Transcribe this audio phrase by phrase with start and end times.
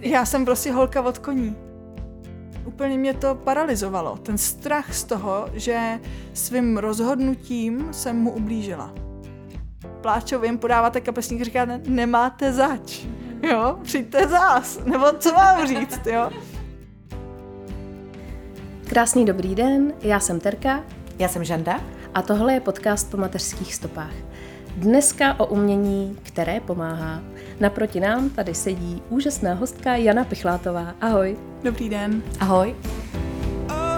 [0.00, 1.56] Já jsem prostě holka od koní.
[2.64, 4.16] Úplně mě to paralizovalo.
[4.16, 6.00] Ten strach z toho, že
[6.32, 8.94] svým rozhodnutím jsem mu ublížila.
[10.00, 13.04] Pláčovým podáváte kapesník, říkáte, nemáte zač.
[13.42, 14.80] Jo, přijďte zás.
[14.84, 16.30] Nebo co mám říct, jo?
[18.88, 20.84] Krásný dobrý den, já jsem Terka.
[21.18, 21.80] Já jsem Žanda.
[22.14, 24.12] A tohle je podcast po mateřských stopách.
[24.76, 27.22] Dneska o umění, které pomáhá.
[27.60, 30.94] Naproti nám tady sedí úžasná hostka Jana Pichlátová.
[31.00, 31.36] Ahoj.
[31.62, 32.22] Dobrý den.
[32.40, 32.74] Ahoj.
[33.70, 33.96] Oh,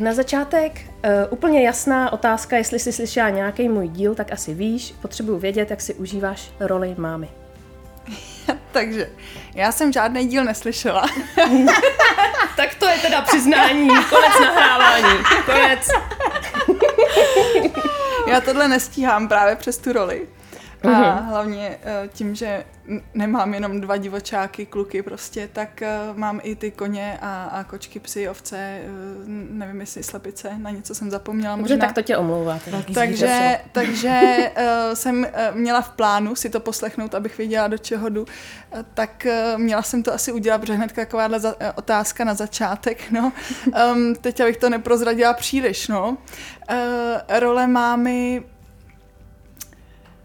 [0.00, 4.94] na začátek uh, úplně jasná otázka, jestli jsi slyšela nějaký můj díl, tak asi víš,
[5.02, 7.28] potřebuju vědět, jak si užíváš roli mámy.
[8.72, 9.10] Takže,
[9.54, 11.06] já jsem žádný díl neslyšela.
[12.56, 15.88] tak to je teda přiznání, konec nahrávání, konec.
[18.26, 20.28] já tohle nestíhám právě přes tu roli.
[20.82, 21.28] A mm-hmm.
[21.28, 22.64] hlavně eh, tím, že
[23.14, 28.00] nemám jenom dva divočáky, kluky prostě, tak uh, mám i ty koně a, a kočky,
[28.00, 31.86] psy, ovce, uh, nevím jestli slepice, na něco jsem zapomněla Dobře, možná.
[31.86, 32.58] tak to tě omlouvá.
[32.94, 34.20] Takže, takže
[34.56, 38.26] uh, jsem měla v plánu si to poslechnout, abych věděla, do čeho jdu,
[38.94, 43.32] tak měla jsem to asi udělat, protože hned takováhle za, otázka na začátek, no.
[43.94, 46.08] Um, teď abych to neprozradila příliš, no.
[46.70, 48.42] Uh, role mámy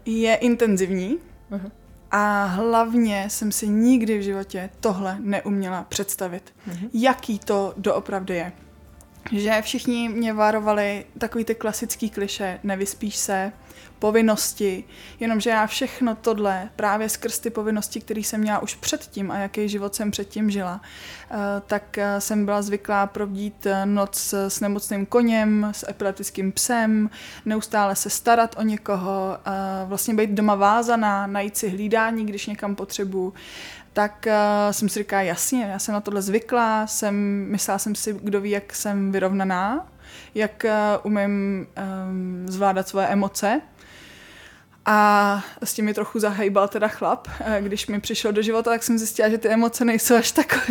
[0.06, 1.18] je intenzivní,
[1.50, 1.70] uh-huh
[2.10, 6.54] a hlavně jsem si nikdy v životě tohle neuměla představit.
[6.68, 6.90] Mm-hmm.
[6.92, 8.52] Jaký to doopravdy je.
[9.32, 13.52] Že všichni mě varovali takový ty klasický kliše, nevyspíš se,
[13.98, 14.84] povinnosti,
[15.20, 19.68] jenomže já všechno tohle právě skrz ty povinnosti, které jsem měla už předtím a jaký
[19.68, 20.80] život jsem předtím žila,
[21.30, 27.10] eh, tak eh, jsem byla zvyklá provdít eh, noc s nemocným koněm, s epileptickým psem,
[27.44, 29.38] neustále se starat o někoho,
[29.84, 33.34] vlastně být doma vázaná, najít si hlídání, když někam potřebuju
[33.96, 38.16] tak uh, jsem si říkala, jasně, já jsem na tohle zvyklá, jsem, myslela jsem si,
[38.22, 39.86] kdo ví, jak jsem vyrovnaná,
[40.34, 40.70] jak uh,
[41.12, 41.66] umím
[42.08, 43.60] um, zvládat svoje emoce.
[44.88, 47.28] A s tím mi trochu zahejbal teda chlap.
[47.60, 50.70] Když mi přišel do života, tak jsem zjistila, že ty emoce nejsou až tak,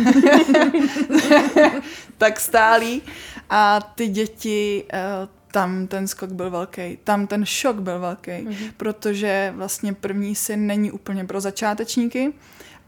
[2.18, 3.02] tak stálí.
[3.50, 5.00] A ty děti, eh,
[5.52, 8.72] tam ten skok byl velký, tam ten šok byl velký, mm-hmm.
[8.76, 12.32] protože vlastně první syn není úplně pro začátečníky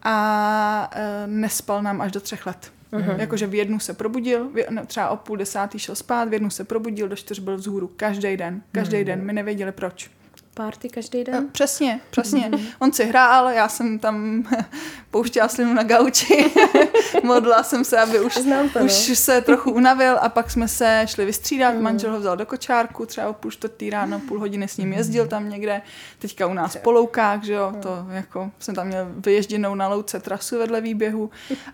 [0.03, 2.71] a eh, nespal nám až do třech let.
[2.91, 3.19] Mm-hmm.
[3.19, 4.49] Jakože v jednu se probudil,
[4.87, 8.37] třeba o půl desátý šel spát, v jednu se probudil, do čtyř byl vzhůru každý
[8.37, 9.05] den, každý mm-hmm.
[9.05, 10.18] den, my nevěděli proč
[10.59, 11.35] party každý den?
[11.35, 12.49] No, přesně, přesně.
[12.49, 12.67] Mm-hmm.
[12.79, 14.43] On si hrál, já jsem tam
[15.11, 16.53] pouštěla slinu na gauči,
[17.23, 18.33] modla jsem se, aby už,
[18.73, 19.15] to, už no.
[19.15, 21.81] se trochu unavil a pak jsme se šli vystřídat, mm.
[21.81, 25.27] manžel ho vzal do kočárku, třeba o půl čtvrtý ráno, půl hodiny s ním jezdil
[25.27, 25.81] tam někde,
[26.19, 30.19] teďka u nás po loukách, že jo, to jako jsem tam měl vyježděnou na louce
[30.19, 31.29] trasu vedle výběhu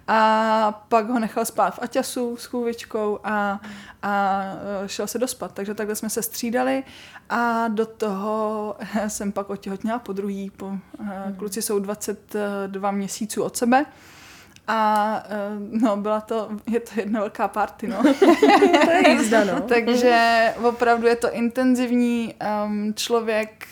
[0.08, 3.60] a pak ho nechal spát v Aťasu s chůvičkou a,
[4.02, 4.44] a
[4.84, 6.84] e, šel se dospat, takže takhle jsme se střídali
[7.30, 8.75] a do toho
[9.08, 10.50] jsem pak otěhotněla po druhý.
[10.50, 11.36] Po, hmm.
[11.38, 13.86] Kluci jsou 22 měsíců od sebe.
[14.68, 18.04] A eh, no, byla to, je to jedna velká party, no.
[18.86, 19.62] to je jízda, no.
[19.70, 22.34] Takže opravdu je to intenzivní.
[22.66, 23.68] Um, člověk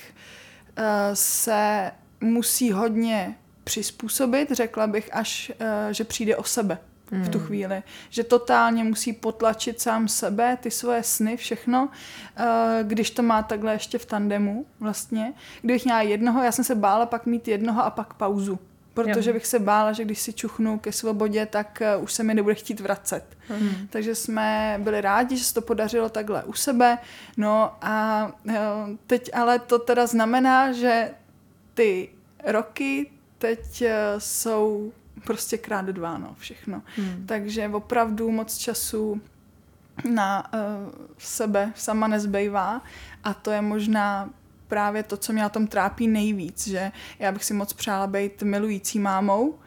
[0.78, 6.78] uh, se musí hodně přizpůsobit, řekla bych, až, uh, že přijde o sebe
[7.12, 7.48] v tu hmm.
[7.48, 7.84] chvíli.
[8.10, 11.90] Že totálně musí potlačit sám sebe, ty svoje sny, všechno,
[12.38, 12.44] eh,
[12.84, 15.34] když to má takhle ještě v tandemu vlastně.
[15.62, 18.60] Kdybych měla jednoho, já jsem se bála pak mít jednoho a pak pauzu.
[18.94, 19.34] Protože jo.
[19.34, 22.56] bych se bála, že když si čuchnu ke svobodě, tak eh, už se mi nebude
[22.56, 23.24] chtít vracet.
[23.48, 23.88] Hmm.
[23.90, 26.98] Takže jsme byli rádi, že se to podařilo takhle u sebe.
[27.38, 28.60] No a eh,
[29.08, 31.12] teď ale to teda znamená, že
[31.74, 32.10] ty
[32.46, 33.84] roky teď
[34.18, 34.92] jsou
[35.24, 36.82] prostě krát dva, no, všechno.
[36.96, 37.26] Hmm.
[37.28, 39.22] Takže opravdu moc času
[40.10, 40.60] na uh,
[41.18, 42.82] sebe sama nezbývá
[43.24, 44.30] a to je možná
[44.68, 48.44] právě to, co mě na tom trápí nejvíc, že já bych si moc přála být
[48.44, 49.60] milující mámou,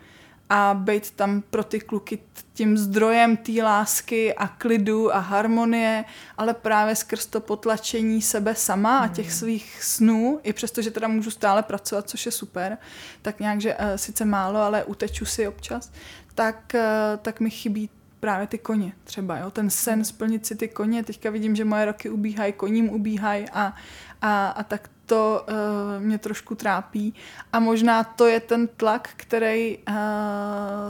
[0.48, 2.18] a být tam pro ty kluky
[2.52, 6.04] tím zdrojem té lásky a klidu a harmonie,
[6.38, 9.34] ale právě skrz to potlačení sebe sama a těch hmm.
[9.34, 12.78] svých snů, i přesto, že teda můžu stále pracovat, což je super,
[13.22, 15.92] tak nějak, že uh, sice málo, ale uteču si občas,
[16.34, 16.80] tak, uh,
[17.22, 17.90] tak mi chybí
[18.20, 19.50] právě ty koně třeba, jo?
[19.50, 23.74] ten sen splnit si ty koně, teďka vidím, že moje roky ubíhají, koním ubíhají a,
[24.22, 27.14] a, a tak to uh, mě trošku trápí.
[27.52, 29.94] A možná to je ten tlak, který uh,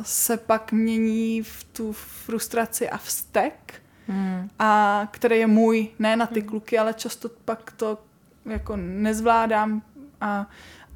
[0.03, 4.51] se pak mění v tu frustraci a vztek, hmm.
[4.59, 6.49] a který je můj, ne na ty hmm.
[6.49, 7.99] kluky, ale často pak to
[8.47, 9.83] jako nezvládám
[10.21, 10.47] a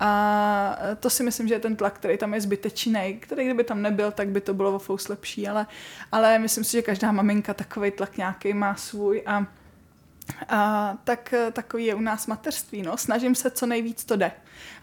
[0.03, 3.83] a to si myslím, že je ten tlak, který tam je zbytečný, který kdyby tam
[3.83, 5.67] nebyl, tak by to bylo o lepší, ale,
[6.13, 9.47] ale myslím si, že každá maminka takový tlak nějaký má svůj a,
[10.49, 12.83] a tak takový je u nás mateřství.
[12.83, 12.97] No.
[12.97, 14.33] Snažím se, co nejvíc to jde.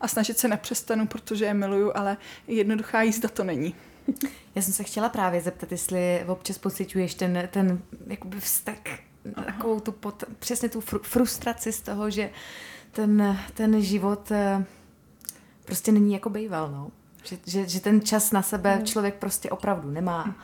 [0.01, 2.17] A snažit se nepřestanu, protože je miluju, ale
[2.47, 3.75] jednoduchá jízda to není.
[4.55, 8.99] Já jsem se chtěla právě zeptat, jestli občas pocituješ ten, ten jakoby vztek,
[9.45, 12.29] takovou tu pot, přesně tu fr- frustraci z toho, že
[12.91, 14.65] ten, ten život eh,
[15.65, 16.91] prostě není jako bejval, no.
[17.23, 18.85] Že, že, že ten čas na sebe hmm.
[18.85, 20.35] člověk prostě opravdu nemá.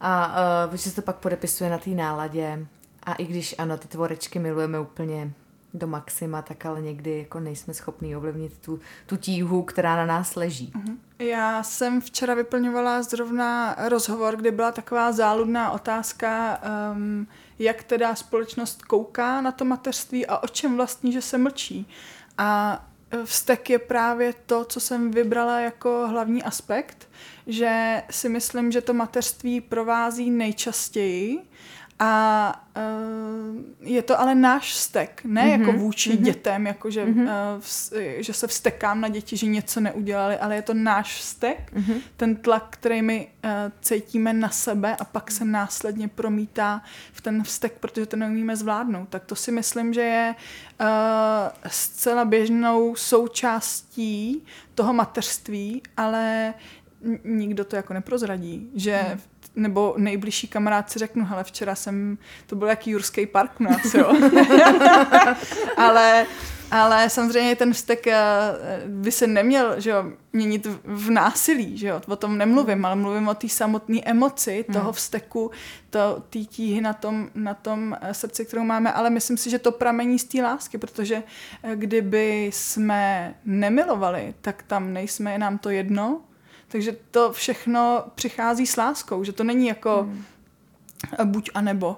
[0.00, 0.36] A
[0.66, 2.66] uh, že se to pak podepisuje na té náladě.
[3.06, 5.32] A i když ano, ty tvorečky milujeme úplně
[5.74, 10.36] do maxima, tak ale někdy jako nejsme schopní ovlivnit tu, tu tíhu, která na nás
[10.36, 10.72] leží.
[10.74, 10.98] Mhm.
[11.18, 16.60] Já jsem včera vyplňovala zrovna rozhovor, kde byla taková záludná otázka,
[16.92, 17.26] um,
[17.58, 21.88] jak teda společnost kouká na to mateřství a o čem vlastně, že se mlčí.
[22.38, 22.80] A
[23.24, 27.08] vztek je právě to, co jsem vybrala jako hlavní aspekt,
[27.46, 31.42] že si myslím, že to mateřství provází nejčastěji
[32.04, 35.60] a uh, je to ale náš vztek, ne mm-hmm.
[35.60, 36.22] jako vůči mm-hmm.
[36.22, 37.22] dětem, jako že, mm-hmm.
[37.22, 41.72] uh, vz, že se vstekám na děti, že něco neudělali, ale je to náš vztek,
[41.74, 42.00] mm-hmm.
[42.16, 47.42] ten tlak, který my uh, cítíme na sebe a pak se následně promítá v ten
[47.42, 49.08] vztek, protože to neumíme zvládnout.
[49.08, 50.34] Tak to si myslím, že je
[50.80, 50.86] uh,
[51.66, 56.54] zcela běžnou součástí toho mateřství, ale
[57.24, 59.20] nikdo to jako neprozradí, že hmm
[59.56, 63.94] nebo nejbližší kamarád si řeknu, hele, včera jsem, to byl jaký Jurský park u nás,
[63.94, 64.12] jo.
[65.76, 66.26] ale,
[66.70, 68.18] ale samozřejmě ten vztek eh,
[68.86, 73.28] by se neměl, že jo, měnit v násilí, že jo, o tom nemluvím, ale mluvím
[73.28, 74.92] o té samotné emoci, toho hmm.
[74.92, 75.50] vzteku,
[75.90, 79.58] to, té tíhy na tom, na tom eh, srdci, kterou máme, ale myslím si, že
[79.58, 81.22] to pramení z té lásky, protože
[81.62, 86.20] eh, kdyby jsme nemilovali, tak tam nejsme, je nám to jedno,
[86.74, 90.24] takže to všechno přichází s láskou, že to není jako hmm.
[91.30, 91.96] buď a nebo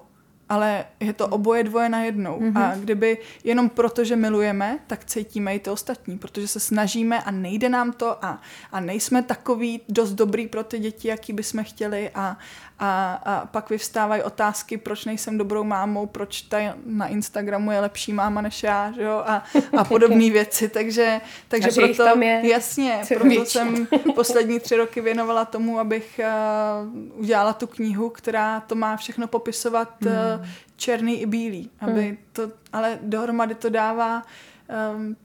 [0.48, 2.40] ale je to oboje dvoje na jednou.
[2.40, 2.62] Mm-hmm.
[2.62, 7.30] A kdyby jenom proto, že milujeme, tak cítíme i ty ostatní, protože se snažíme a
[7.30, 8.42] nejde nám to a,
[8.72, 12.36] a nejsme takový dost dobrý pro ty děti, jaký bychom chtěli a,
[12.78, 18.12] a, a pak vyvstávají otázky, proč nejsem dobrou mámou, proč ta na Instagramu je lepší
[18.12, 19.22] máma než já, že jo?
[19.26, 19.44] A,
[19.78, 25.44] a podobné věci, takže, takže proto, tam je jasně, proto jsem poslední tři roky věnovala
[25.44, 26.20] tomu, abych
[27.14, 30.08] uh, udělala tu knihu, která to má všechno popisovat mm.
[30.08, 30.46] uh,
[30.76, 32.16] černý i bílý, aby hmm.
[32.32, 34.22] to, ale dohromady to dává
[34.94, 35.16] um,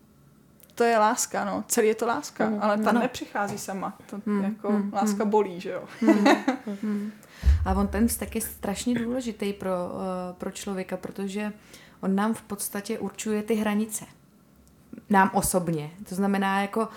[0.76, 1.64] to je láska, no.
[1.68, 2.58] Celý je to láska, hmm.
[2.62, 3.00] ale ta no.
[3.00, 3.98] nepřichází sama.
[4.10, 4.44] To hmm.
[4.44, 4.94] jako hmm.
[4.94, 5.84] láska bolí, že jo.
[6.00, 6.26] Hmm.
[6.82, 7.12] hmm.
[7.66, 10.02] A on ten vztek je strašně důležitý pro, uh,
[10.38, 11.54] pro člověka, protože
[12.02, 14.06] on nám v podstatě určuje ty hranice.
[15.10, 15.92] Nám osobně.
[16.10, 16.88] To znamená, jako uh,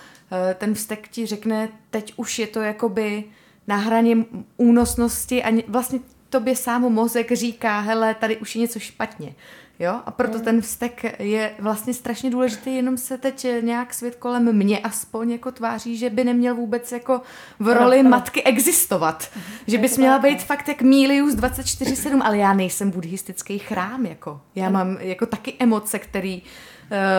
[0.54, 3.24] ten vztek ti řekne, teď už je to jakoby
[3.66, 4.16] na hraně
[4.56, 9.34] únosnosti a vlastně tobě sám mozek říká, hele, tady už je něco špatně.
[9.78, 10.00] Jo?
[10.06, 14.78] A proto ten vztek je vlastně strašně důležitý, jenom se teď nějak svět kolem mě
[14.78, 17.20] aspoň jako tváří, že by neměl vůbec jako
[17.58, 19.28] v roli no, matky existovat.
[19.36, 19.44] Mhm.
[19.66, 24.40] Že bys měla být fakt jak Milius 24-7, ale já nejsem buddhistický chrám, jako.
[24.54, 26.42] Já mám jako taky emoce, který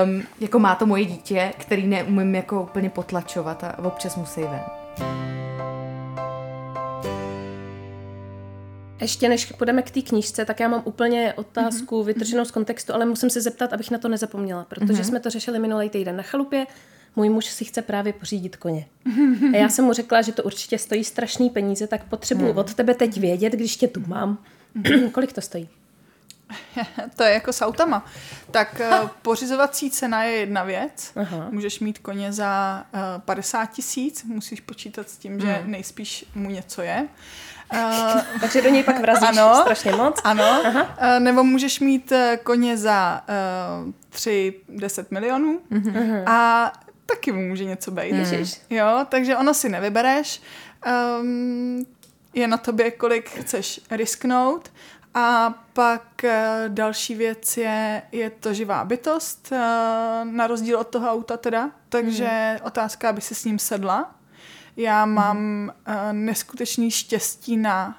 [0.05, 5.44] um, jako má to moje dítě, který neumím jako úplně potlačovat a občas musí ven.
[9.01, 12.05] Ještě než půjdeme k té knížce, tak já mám úplně otázku mm-hmm.
[12.05, 15.07] vytrženou z kontextu, ale musím se zeptat, abych na to nezapomněla, protože mm-hmm.
[15.07, 16.67] jsme to řešili minulý týden na chalupě.
[17.15, 18.85] Můj muž si chce právě pořídit koně.
[19.53, 22.57] A já jsem mu řekla, že to určitě stojí strašný peníze, tak potřebuji mm.
[22.57, 24.37] od tebe teď vědět, když tě tu mám.
[24.77, 25.11] Mm-hmm.
[25.11, 25.69] Kolik to stojí?
[27.15, 28.05] to je jako s autama.
[28.51, 31.11] Tak uh, pořizovací cena je jedna věc.
[31.15, 31.47] Aha.
[31.51, 35.71] Můžeš mít koně za uh, eh, 50 tisíc, musíš počítat s tím, že hmm.
[35.71, 37.07] nejspíš mu něco je.
[37.73, 40.21] Uh, Takže do něj pak vrazíš ano, strašně moc.
[40.23, 40.83] Ano, Aha.
[40.83, 43.23] Uh, nebo můžeš mít koně za
[43.83, 46.23] uh, 3-10 milionů uh-huh.
[46.29, 46.71] a
[47.05, 48.11] taky mu může něco být.
[48.11, 48.45] Hmm.
[48.69, 50.41] Jo, takže ono si nevybereš.
[51.21, 51.85] Um,
[52.35, 54.71] je na tobě, kolik chceš risknout
[55.17, 59.57] a pak eh, další věc je, je to živá bytost, eh,
[60.23, 62.67] na rozdíl od toho auta teda, takže hmm.
[62.67, 64.15] otázka, aby si s ním sedla.
[64.77, 65.13] Já hmm.
[65.13, 65.37] mám
[65.85, 66.25] hmm.
[66.25, 67.97] neskutečný štěstí na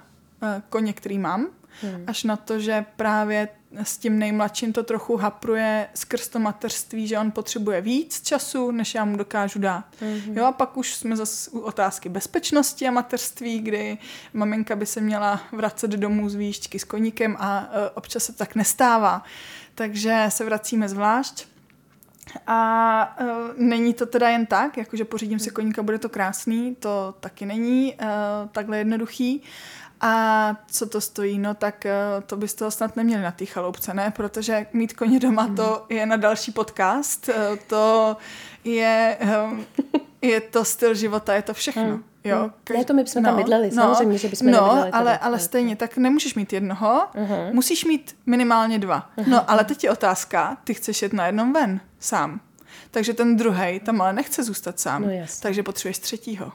[0.69, 1.47] koně, který mám,
[1.83, 2.05] hmm.
[2.07, 3.49] až na to, že právě
[3.83, 8.95] s tím nejmladším to trochu hapruje skrz to mateřství, že on potřebuje víc času, než
[8.95, 9.85] já mu dokážu dát.
[10.01, 10.37] Mm-hmm.
[10.37, 13.99] Jo a pak už jsme zase u otázky bezpečnosti a mateřství, kdy
[14.33, 18.55] maminka by se měla vracet domů z výšťky s koníkem a uh, občas se tak
[18.55, 19.23] nestává.
[19.75, 21.47] Takže se vracíme zvlášť.
[22.47, 27.15] A uh, není to teda jen tak, jakože pořídím si koníka, bude to krásný, to
[27.21, 29.43] taky není uh, takhle jednoduchý.
[30.01, 31.39] A co to stojí?
[31.39, 34.13] No tak uh, to byste toho snad neměli na té chaloupce, ne?
[34.17, 37.29] Protože mít koně doma to je na další podcast.
[37.29, 38.17] Uh, to
[38.65, 39.67] je, um,
[40.23, 41.85] je to styl života, je to všechno.
[41.85, 42.05] Mm.
[42.25, 42.51] Jo.
[42.75, 45.19] Ne, to my bychom no, tam bydleli, no, samozřejmě, že bychom No, ale, tady.
[45.19, 47.53] ale stejně, tak nemůžeš mít jednoho, uh-huh.
[47.53, 49.11] musíš mít minimálně dva.
[49.19, 49.29] Uh-huh.
[49.29, 52.41] No, ale teď je otázka, ty chceš jet na jednom ven, sám.
[52.91, 55.03] Takže ten druhý tam ale nechce zůstat sám.
[55.03, 55.11] No,
[55.41, 56.53] takže potřebuješ třetího.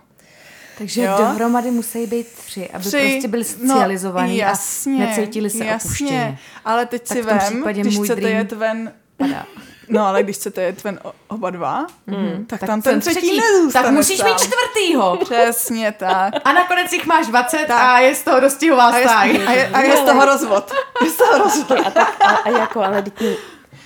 [0.82, 1.14] Takže jo?
[1.18, 5.88] dohromady musí být tři, aby tři, prostě byli socializovaní no, jasně, a necítili se jasně,
[5.88, 6.40] opuštěně.
[6.66, 8.38] ale teď tak si vem, když chcete dream...
[8.38, 8.92] jet ven...
[9.18, 9.46] Padá.
[9.90, 12.46] No ale když chcete jet ven oba dva, mm.
[12.50, 14.30] tak, tak tam ten třetí, třetí nezůstane Tak musíš sám.
[14.30, 15.18] mít čtvrtýho.
[15.24, 16.34] Přesně tak.
[16.46, 17.82] A nakonec jich máš 20 tak.
[17.82, 19.48] a je z toho dostihová stáj.
[19.48, 20.74] A je, a je z toho rozvod.
[21.04, 21.80] Je z toho rozvod.
[21.86, 23.38] A, tak, a, a jako, ale děti,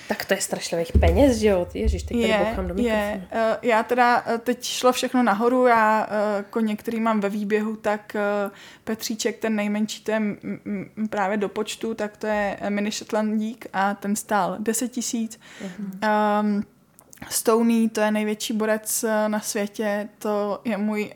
[0.08, 1.68] tak to je strašlivých peněz, že jo?
[1.74, 3.28] Ježiš, teď tady je, do je.
[3.32, 7.76] Uh, já teda, uh, teď šlo všechno nahoru, já uh, koně, který mám ve výběhu,
[7.76, 8.52] tak uh,
[8.84, 13.66] Petříček, ten nejmenší, to je m- m- právě do počtu, tak to je mini Shetlandík
[13.72, 15.38] a ten stál 10 tisíc.
[15.64, 16.40] Uh-huh.
[16.40, 16.64] Um,
[17.30, 21.12] Stony, to je největší borec na světě, to je můj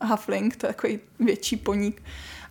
[0.00, 2.00] uh, Huffling, to je takový větší poník.
[2.00, 2.08] Uh,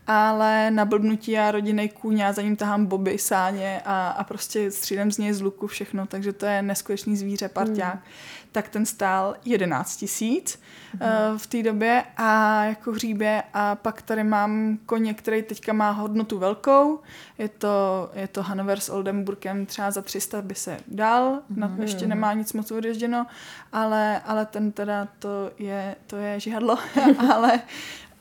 [0.08, 4.72] ale na blbnutí já rodinný kůň, já za ním tahám boby, sáně a, a prostě
[4.72, 7.96] střídem z něj z luku všechno, takže to je neskutečný zvíře, parťák.
[7.96, 8.02] Mm.
[8.52, 10.60] Tak ten stál 11 tisíc
[10.94, 11.00] mm.
[11.02, 15.92] uh, v té době a jako hříbě a pak tady mám koně, který teďka má
[15.92, 17.00] hodnotu velkou,
[17.38, 21.60] je to, je to Hanover s Oldenburgem, třeba za 300 by se dal, mm.
[21.60, 23.26] na, ještě nemá nic moc odježděno,
[23.74, 26.78] ale, ale ten teda to je, to je žihadlo,
[27.34, 27.60] ale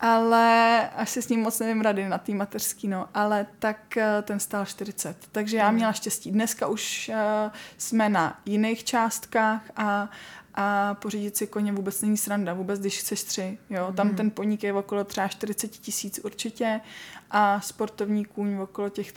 [0.00, 4.23] ale až si s ním moc nevím rady na té mateřský, no, ale tak eh,
[4.23, 5.17] ten stál 40.
[5.33, 5.76] Takže já hmm.
[5.76, 6.31] měla štěstí.
[6.31, 10.11] Dneska už uh, jsme na jiných částkách a,
[10.55, 13.59] a pořídit si koně vůbec není sranda, vůbec když chceš tři.
[13.71, 13.93] Jo?
[13.97, 14.17] Tam hmm.
[14.17, 16.81] ten poník je okolo třeba 40 tisíc určitě
[17.30, 19.12] a sportovní kůň okolo těch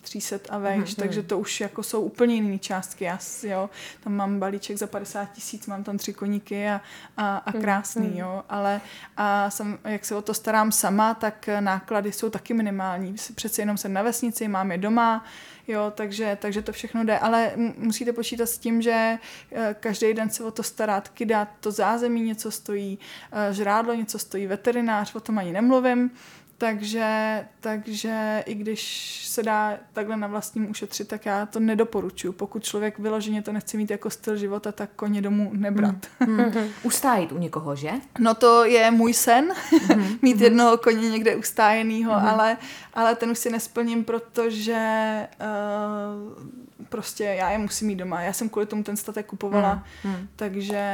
[0.00, 0.94] 300 a vejš, hmm.
[0.96, 3.04] takže to už jako jsou úplně jiné částky.
[3.04, 3.70] Já, jo?
[4.04, 6.80] Tam mám balíček za 50 tisíc, mám tam tři koníky a,
[7.16, 8.18] a, a hmm, krásný, hmm.
[8.18, 8.44] jo?
[8.48, 8.80] ale
[9.16, 13.14] a jsem, jak se o to starám sama, tak náklady jsou taky minimální.
[13.34, 15.24] Přece jenom jsem na vesnici, mám je doma,
[15.68, 19.18] jo, takže, takže to všechno jde, ale musíte počítat s tím, že
[19.52, 22.98] eh, každý den se o to starat, kydat to zázemí něco stojí,
[23.32, 26.10] eh, žrádlo něco stojí, veterinář, o tom ani nemluvím,
[26.60, 28.82] takže, takže i když
[29.26, 32.32] se dá takhle na vlastním ušetřit, tak já to nedoporučuji.
[32.32, 35.94] Pokud člověk vyloženě to nechce mít jako styl života, tak koně domů nebrat.
[36.26, 36.36] Mm.
[36.36, 36.52] Mm.
[36.82, 37.90] Ustájit u někoho, že?
[38.18, 39.52] No to je můj sen,
[39.96, 40.18] mm.
[40.22, 40.42] mít mm.
[40.42, 42.26] jednoho koně někde ustájenýho, mm.
[42.26, 42.56] ale,
[42.94, 44.78] ale ten už si nesplním, protože
[45.40, 48.22] uh, prostě já je musím mít doma.
[48.22, 49.72] Já jsem kvůli tomu ten statek kupovala,
[50.02, 50.14] hmm.
[50.14, 50.28] Hmm.
[50.36, 50.84] takže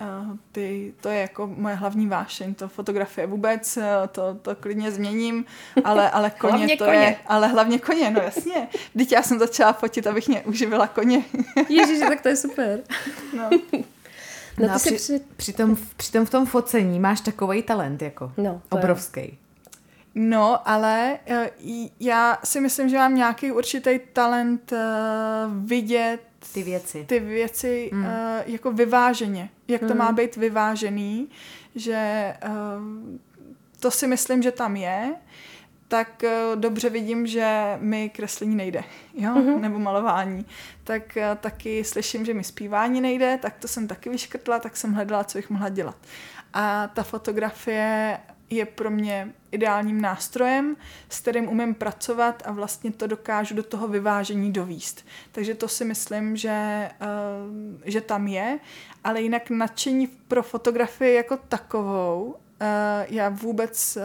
[0.00, 4.90] uh, ty, to je jako moje hlavní vášeň, to fotografie vůbec, uh, to, to klidně
[4.90, 5.44] změním,
[5.84, 6.96] ale, ale koně hlavně to koně.
[6.96, 8.68] je, ale hlavně koně, no jasně.
[8.94, 11.24] Vždyť já jsem začala fotit, abych mě uživila koně.
[11.68, 12.80] Ježiš, tak to je super.
[13.36, 13.50] No.
[14.58, 15.20] No, no při, při...
[15.36, 19.20] Přitom, přitom v tom focení máš takový talent, jako no, obrovský.
[19.20, 19.45] Je.
[20.18, 21.50] No, ale eh,
[22.00, 24.78] já si myslím, že mám nějaký určitý talent uh,
[25.66, 26.20] vidět
[26.52, 28.06] ty věci, ty věci mm.
[28.46, 29.50] jako vyváženě.
[29.68, 29.88] Jak mm.
[29.88, 30.14] to má hmm.
[30.14, 31.28] být vyvážený,
[31.74, 32.34] že
[33.80, 35.14] to si myslím, že tam je,
[35.88, 39.60] tak dobře vidím, že mi kreslení nejde, jo, mm-hmm.
[39.60, 40.46] nebo malování.
[40.84, 45.24] Tak taky slyším, že mi zpívání nejde, tak to jsem taky vyškrtla, tak jsem hledala,
[45.24, 45.96] co bych mohla dělat.
[46.52, 48.18] A ta fotografie
[48.50, 50.76] je pro mě ideálním nástrojem,
[51.08, 55.06] s kterým umím pracovat a vlastně to dokážu do toho vyvážení dovíst.
[55.32, 58.58] Takže to si myslím, že, uh, že tam je,
[59.04, 64.02] ale jinak nadšení pro fotografii jako takovou Uh, já vůbec uh,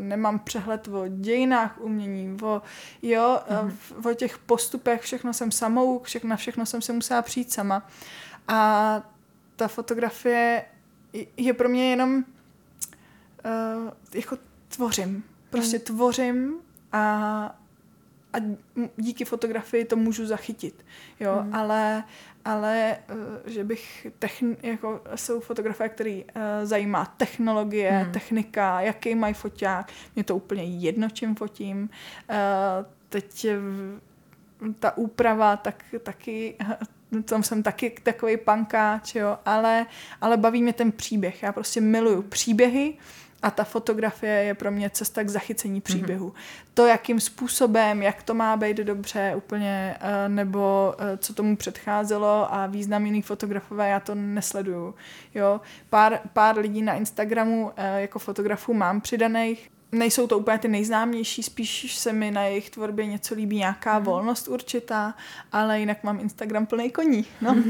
[0.00, 2.62] nemám přehled o dějinách umění, o,
[3.02, 4.10] jo, mm-hmm.
[4.10, 7.88] o těch postupech, všechno jsem samou, všechno, na všechno jsem se musela přijít sama.
[8.48, 9.02] A
[9.56, 10.64] ta fotografie
[11.36, 12.24] je pro mě jenom
[13.44, 15.24] uh, jako tvořím.
[15.50, 15.84] Prostě mm.
[15.84, 16.54] tvořím
[16.92, 17.02] a,
[18.32, 18.36] a
[18.96, 20.84] díky fotografii to můžu zachytit.
[21.20, 21.54] Jo, mm.
[21.54, 22.04] ale,
[22.44, 28.12] ale uh, že bych techn, jako jsou fotografie, který uh, zajímá technologie, mm.
[28.12, 29.92] technika, jaký mají foťák.
[30.14, 31.90] Mě to úplně jedno, čím fotím.
[32.30, 32.36] Uh,
[33.08, 33.46] teď
[34.78, 36.56] ta úprava, tak taky
[37.24, 39.86] tam jsem taky takový pankáč, jo, ale,
[40.20, 41.42] ale baví mě ten příběh.
[41.42, 42.94] Já prostě miluju příběhy
[43.42, 45.82] a ta fotografie je pro mě cesta k zachycení mhm.
[45.82, 46.28] příběhu.
[46.28, 46.70] Mm-hmm.
[46.74, 52.54] To, jakým způsobem, jak to má být dobře úplně, eh, nebo eh, co tomu předcházelo
[52.54, 54.94] a význam jiných fotografové, já to nesleduju.
[55.34, 55.60] Jo?
[55.90, 61.42] Pár, pár lidí na Instagramu eh, jako fotografů mám přidaných, nejsou to úplně ty nejznámější,
[61.42, 64.04] spíš se mi na jejich tvorbě něco líbí, nějaká mm.
[64.04, 65.14] volnost určitá,
[65.52, 67.24] ale jinak mám Instagram plný koní.
[67.40, 67.54] No.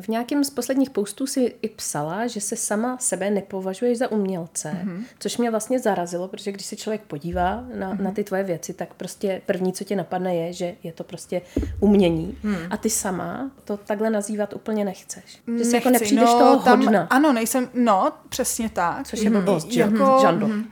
[0.00, 4.76] v nějakém z posledních postů si i psala, že se sama sebe nepovažuješ za umělce,
[4.82, 5.04] mm.
[5.18, 8.04] což mě vlastně zarazilo, protože když se člověk podívá na, mm.
[8.04, 11.42] na ty tvoje věci, tak prostě první, co tě napadne, je, že je to prostě
[11.80, 12.38] umění.
[12.42, 12.56] Mm.
[12.70, 15.24] A ty sama to takhle nazývat úplně nechceš.
[15.26, 17.06] Že si Nechci, jako nepřijdeš no, toho tam, hodna.
[17.10, 19.06] Ano, nejsem, no, přesně tak.
[19.06, 19.80] Což je blbost, že?
[19.80, 20.68] Jako, Žando.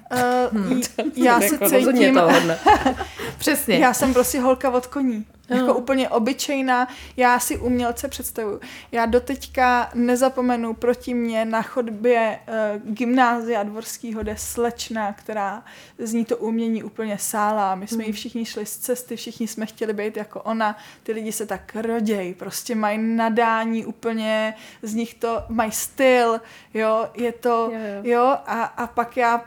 [0.54, 0.80] Uh,
[1.16, 2.14] já se Jako cítím...
[2.14, 2.28] to.
[3.38, 3.78] Přesně.
[3.78, 5.26] Já jsem prostě holka od koní.
[5.48, 6.88] Jako úplně obyčejná.
[7.16, 8.60] Já si umělce představuju.
[8.92, 15.64] Já doteďka nezapomenu proti mě na chodbě uh, gymnázia Dvorského jde slečna, která
[15.98, 17.74] z ní to umění úplně sála.
[17.74, 20.76] My jsme jí všichni šli z cesty, všichni jsme chtěli být jako ona.
[21.02, 26.40] Ty lidi se tak roděj, prostě mají nadání úplně, z nich to mají styl,
[26.74, 28.00] jo, je to, Jo, jo.
[28.02, 29.44] jo, a, a pak já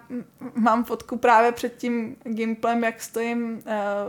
[0.55, 3.61] mám fotku právě před tím gimplem, jak stojím uh,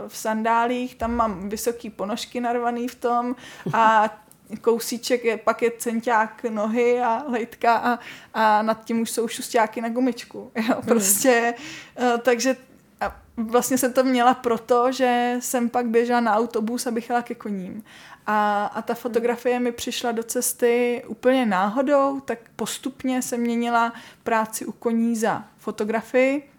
[0.07, 3.35] v sandálích, tam mám vysoký ponožky narvaný v tom
[3.73, 4.09] a
[4.61, 7.99] kousíček je, pak je centák nohy a lejtka a,
[8.33, 10.51] a nad tím už jsou šustáky na gumičku.
[10.69, 11.53] Jo, prostě,
[12.01, 12.55] uh, takže
[13.01, 17.35] a vlastně jsem to měla proto, že jsem pak běžela na autobus, abych jela ke
[17.35, 17.83] koním.
[18.25, 24.65] A, a ta fotografie mi přišla do cesty úplně náhodou, tak postupně jsem měnila práci
[24.65, 26.49] u koní za fotografii.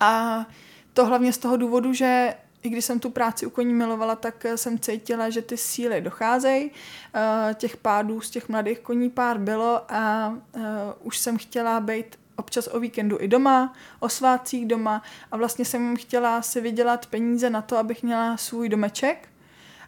[0.00, 0.44] A
[0.92, 4.46] to hlavně z toho důvodu, že i když jsem tu práci u koní milovala, tak
[4.56, 6.70] jsem cítila, že ty síly docházejí.
[7.14, 10.60] Eh, Těch pádů z těch mladých koní pár bylo a eh,
[11.02, 15.02] už jsem chtěla být občas o víkendu i doma, o svátcích doma
[15.32, 19.28] a vlastně jsem chtěla si vydělat peníze na to, abych měla svůj domeček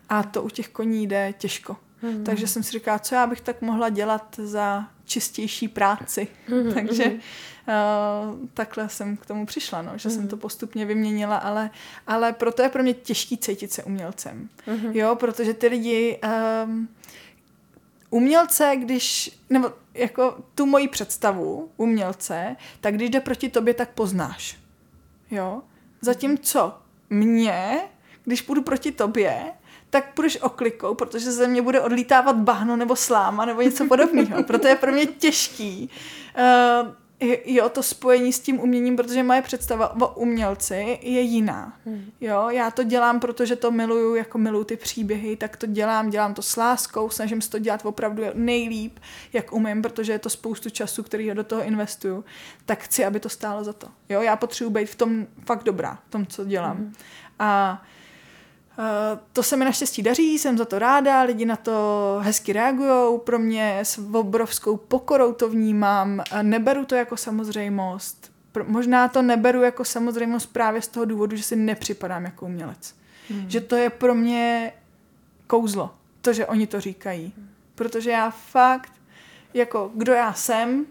[0.08, 1.76] a to u těch koní jde těžko.
[2.02, 2.24] Mm.
[2.24, 6.28] Takže jsem si říkala, co já bych tak mohla dělat za čistější práci.
[6.48, 6.72] Mm.
[6.74, 10.14] Takže uh, takhle jsem k tomu přišla, no, že mm.
[10.14, 11.70] jsem to postupně vyměnila, ale,
[12.06, 14.48] ale proto je pro mě těžký cítit se umělcem.
[14.66, 14.92] Mm.
[14.92, 16.20] Jo, protože ty lidi...
[16.64, 16.88] Um,
[18.10, 24.58] umělce, když, nebo jako tu moji představu umělce, tak když jde proti tobě, tak poznáš.
[25.30, 25.62] Jo?
[26.00, 26.78] Zatímco
[27.10, 27.80] mě,
[28.24, 29.52] když půjdu proti tobě,
[29.90, 34.42] tak půjdeš oklikou, protože ze mě bude odlítávat bahno nebo sláma nebo něco podobného.
[34.42, 35.90] Proto je pro mě těžký
[36.82, 36.88] uh,
[37.44, 41.78] jo, to spojení s tím uměním, protože moje představa o umělci je jiná.
[41.86, 42.10] Hmm.
[42.20, 46.34] Jo, já to dělám, protože to miluju, jako miluju ty příběhy, tak to dělám, dělám
[46.34, 48.98] to s láskou, snažím se to dělat opravdu nejlíp,
[49.32, 52.24] jak umím, protože je to spoustu času, který já do toho investuju,
[52.66, 53.88] tak chci, aby to stálo za to.
[54.08, 56.76] Jo, já potřebuji být v tom fakt dobrá, v tom, co dělám.
[56.76, 56.92] Hmm.
[57.38, 57.97] A Uh,
[59.32, 63.38] to se mi naštěstí daří, jsem za to ráda, lidi na to hezky reagují, pro
[63.38, 68.32] mě s obrovskou pokorou to vnímám, neberu to jako samozřejmost.
[68.66, 72.94] Možná to neberu jako samozřejmost právě z toho důvodu, že si nepřipadám jako umělec.
[73.30, 73.50] Hmm.
[73.50, 74.72] Že to je pro mě
[75.46, 77.32] kouzlo, to, že oni to říkají.
[77.74, 78.92] Protože já fakt,
[79.54, 80.86] jako kdo já jsem,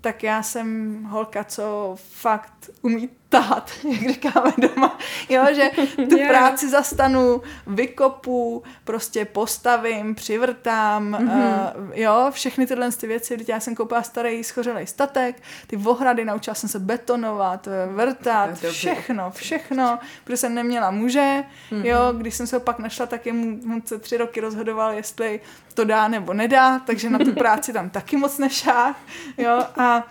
[0.00, 4.98] tak já jsem holka, co fakt umí tahat, jak říkáme doma.
[5.28, 6.30] Jo, že tu yeah.
[6.30, 11.72] práci zastanu, vykopu, prostě postavím, přivrtám, mm-hmm.
[11.76, 13.36] uh, jo, všechny tyhle ty věci.
[13.36, 19.30] Teď já jsem koupila starý schořelý statek, ty ohrady, naučila jsem se betonovat, vrtat, všechno,
[19.30, 21.84] všechno, protože jsem neměla muže, mm-hmm.
[21.84, 25.40] jo, když jsem se ho pak našla, tak jemu on se tři roky rozhodoval, jestli
[25.74, 28.94] to dá nebo nedá, takže na tu práci tam taky moc nešá,
[29.38, 30.06] jo, a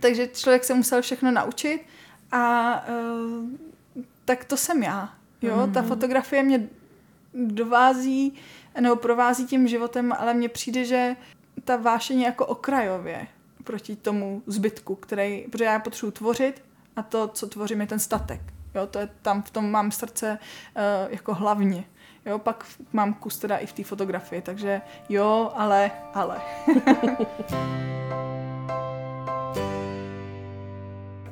[0.00, 1.80] takže člověk se musel všechno naučit
[2.32, 3.48] a uh,
[4.24, 5.14] tak to jsem já.
[5.42, 5.72] Jo, mm.
[5.72, 6.68] ta fotografie mě
[7.34, 8.34] dovází
[8.80, 11.16] nebo provází tím životem, ale mně přijde, že
[11.64, 13.26] ta vášeň je jako okrajově
[13.64, 16.62] proti tomu zbytku, který, protože já potřebuji tvořit
[16.96, 18.40] a to, co tvořím, je ten statek.
[18.74, 20.38] Jo, to je tam, v tom mám srdce
[20.76, 21.84] uh, jako hlavně.
[22.26, 26.42] Jo, pak mám kus teda i v té fotografii, takže jo, ale, ale.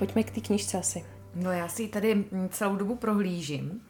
[0.00, 1.04] Pojďme k té knižce asi.
[1.34, 3.82] No já si ji tady celou dobu prohlížím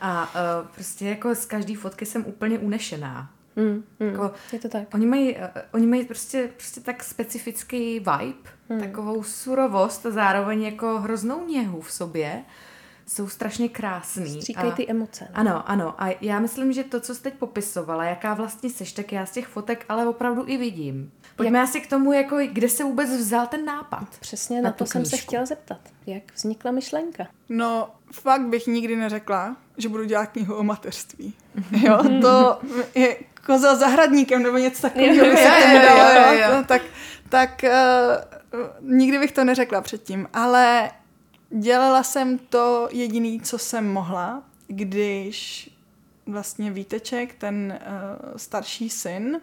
[0.00, 3.30] a uh, prostě jako z každé fotky jsem úplně unešená.
[3.56, 4.94] Mm, mm, jako, je to tak.
[4.94, 5.40] Oni mají, uh,
[5.72, 8.80] oni mají prostě, prostě tak specifický vibe, mm.
[8.80, 12.44] takovou surovost a zároveň jako hroznou něhu v sobě,
[13.06, 14.40] jsou strašně krásný.
[14.40, 15.24] Stříkají ty emoce.
[15.24, 15.30] Ne?
[15.34, 15.94] Ano, ano.
[16.02, 19.30] A já myslím, že to, co jsi teď popisovala, jaká vlastně seš, tak já z
[19.30, 21.12] těch fotek ale opravdu i vidím.
[21.36, 21.68] Pojďme jak...
[21.68, 24.06] asi k tomu, jako, kde se vůbec vzal ten nápad.
[24.20, 25.80] Přesně na, na to jsem se chtěla zeptat.
[26.06, 27.26] Jak vznikla myšlenka?
[27.48, 31.34] No, fakt bych nikdy neřekla, že budu dělat knihu o mateřství.
[31.70, 32.60] Jo, to
[32.94, 33.16] je
[33.46, 35.14] koza zahradníkem nebo něco takového.
[35.14, 35.38] Jo, jo,
[35.72, 36.64] jo, jo, jo.
[36.66, 36.82] Tak,
[37.28, 40.90] tak uh, nikdy bych to neřekla předtím, ale
[41.50, 45.70] dělala jsem to jediný, co jsem mohla, když
[46.26, 49.40] vlastně Víteček, ten uh, starší syn,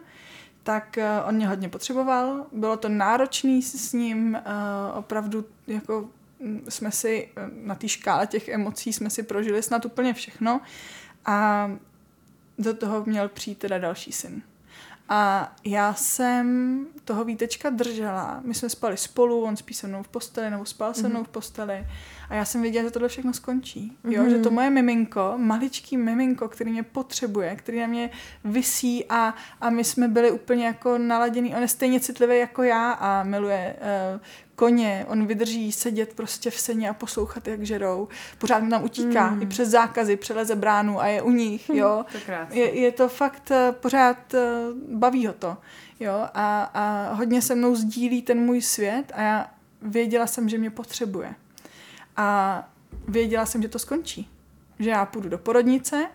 [0.62, 2.46] tak uh, on mě hodně potřeboval.
[2.52, 6.08] Bylo to náročný s ním, uh, opravdu jako
[6.40, 7.28] mm, jsme si
[7.64, 10.60] na té škále těch emocí jsme si prožili snad úplně všechno
[11.26, 11.70] a
[12.58, 14.42] do toho měl přijít teda další syn.
[15.08, 18.40] A já jsem toho Vítečka držela.
[18.44, 21.24] My jsme spali spolu, on spí se mnou v posteli, nebo spal se mnou mm-hmm.
[21.24, 21.86] v posteli.
[22.32, 23.96] A já jsem věděla, že tohle všechno skončí.
[24.04, 24.22] Jo?
[24.22, 24.28] Mm-hmm.
[24.28, 28.10] Že to moje miminko, maličký miminko, který mě potřebuje, který na mě
[28.44, 31.54] visí a, a my jsme byli úplně jako naladěný.
[31.54, 33.76] On je stejně citlivý jako já a miluje
[34.14, 34.20] uh,
[34.56, 38.08] koně, on vydrží sedět prostě v seně a poslouchat, jak žerou.
[38.38, 39.42] Pořád mu tam utíká, mm.
[39.42, 42.04] i přes zákazy, přeleze bránu a je u nich, jo.
[42.48, 44.40] to je, je to fakt eh, pořád, eh,
[44.88, 45.56] baví ho to,
[46.00, 46.14] jo.
[46.34, 49.50] A, a hodně se mnou sdílí ten můj svět a já
[49.82, 51.34] věděla jsem, že mě potřebuje.
[52.16, 52.68] A
[53.08, 54.30] věděla jsem, že to skončí.
[54.78, 56.08] Že já půjdu do porodnice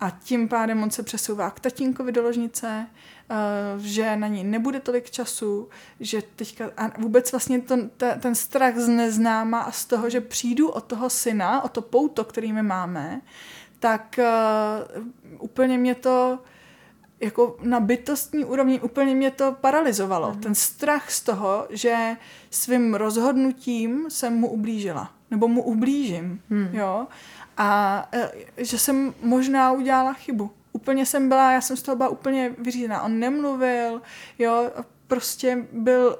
[0.00, 2.86] a tím pádem on se přesouvá k tatínkovi do ložnice,
[3.30, 5.68] uh, že na ní nebude tolik času,
[6.00, 10.20] že teďka a vůbec vlastně to, te, ten strach z neznáma a z toho, že
[10.20, 13.20] přijdu od toho syna, o to pouto, který my máme,
[13.78, 14.20] tak
[14.98, 15.06] uh,
[15.38, 16.38] úplně mě to
[17.22, 20.32] jako na bytostní úrovni úplně mě to paralizovalo.
[20.32, 20.40] Mm.
[20.40, 22.16] Ten strach z toho, že
[22.50, 25.10] svým rozhodnutím jsem mu ublížila.
[25.30, 26.42] Nebo mu ublížím.
[26.50, 26.68] Mm.
[26.72, 27.06] Jo?
[27.56, 30.50] A e, že jsem možná udělala chybu.
[30.72, 33.02] Úplně jsem byla, já jsem z toho byla úplně vyřízená.
[33.02, 34.02] On nemluvil,
[34.38, 34.70] jo,
[35.06, 36.18] prostě byl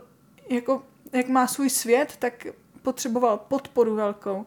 [0.50, 2.46] jako, jak má svůj svět, tak
[2.82, 4.46] potřeboval podporu velkou.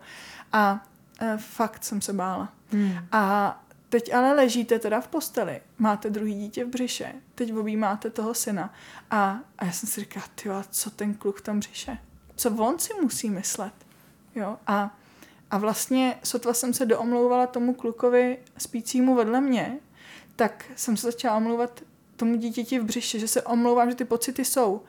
[0.52, 0.86] A
[1.22, 2.50] e, fakt jsem se bála.
[2.72, 2.94] Hmm.
[3.12, 8.34] A teď ale ležíte teda v posteli, máte druhý dítě v břiše, teď máte toho
[8.34, 8.74] syna.
[9.12, 11.98] A, a já jsem si říkala, ty co ten kluk v tom břiše?
[12.36, 13.74] Co on si musí myslet?
[14.36, 14.98] Jo, a
[15.52, 19.80] a vlastně sotva jsem se doomlouvala tomu klukovi spícímu vedle mě,
[20.36, 21.82] tak jsem se začala omlouvat
[22.16, 24.82] tomu dítěti v břiše, že se omlouvám, že ty pocity jsou uh,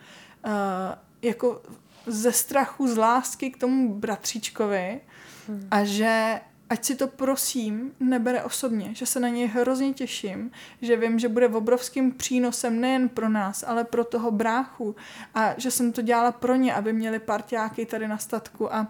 [1.23, 1.63] jako
[2.07, 5.01] ze strachu, z lásky k tomu bratříčkovi
[5.49, 5.69] hmm.
[5.71, 10.51] a že ať si to prosím nebere osobně, že se na něj hrozně těším,
[10.83, 14.97] že vím, že bude obrovským přínosem nejen pro nás, ale pro toho bráchu
[15.35, 18.87] a že jsem to dělala pro ně, aby měli parťáky tady na statku a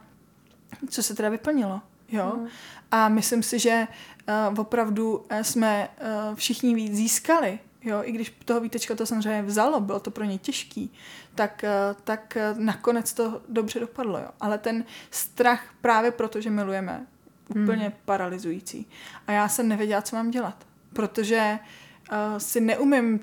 [0.91, 1.81] co se teda vyplnilo.
[2.09, 2.33] Jo?
[2.37, 2.49] Mm.
[2.91, 3.87] A myslím si, že
[4.51, 8.01] uh, opravdu eh, jsme uh, všichni víc získali, jo?
[8.05, 10.93] i když toho výtečka to samozřejmě vzalo, bylo to pro ně těžký,
[11.35, 11.65] tak,
[12.05, 14.19] tak nakonec to dobře dopadlo.
[14.19, 14.29] Jo?
[14.41, 17.07] Ale ten strach právě proto, že milujeme,
[17.49, 17.93] úplně mm.
[18.05, 18.87] paralizující.
[19.27, 21.59] A já jsem nevěděla, co mám dělat, protože
[22.13, 23.21] uh, si neumím,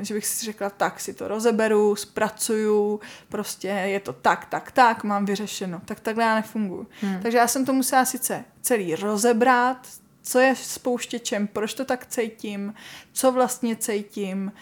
[0.00, 5.04] že bych si řekla, tak si to rozeberu, zpracuju, prostě je to tak, tak, tak,
[5.04, 5.80] mám vyřešeno.
[5.84, 6.86] Tak takhle já nefunguji.
[7.00, 7.22] Hmm.
[7.22, 9.88] Takže já jsem to musela sice celý rozebrat,
[10.22, 12.74] co je spouštěčem, proč to tak cítím,
[13.12, 14.52] co vlastně cítím.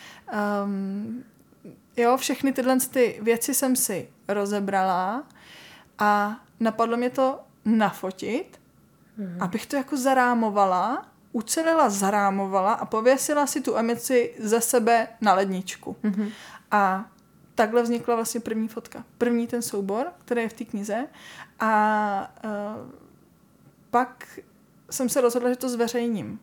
[0.65, 1.25] Um,
[1.97, 5.25] jo, všechny tyhle ty věci jsem si rozebrala
[5.99, 8.60] a napadlo mě to nafotit,
[9.20, 9.42] hmm.
[9.42, 15.96] abych to jako zarámovala ucelila, zarámovala a pověsila si tu emoci ze sebe na ledničku.
[16.02, 16.33] Mm-hmm.
[16.70, 17.11] A
[17.54, 19.04] takhle vznikla vlastně první fotka.
[19.18, 21.06] První ten soubor, který je v té knize.
[21.61, 22.90] A uh,
[23.90, 24.40] pak
[24.90, 26.40] jsem se rozhodla, že to zveřejním.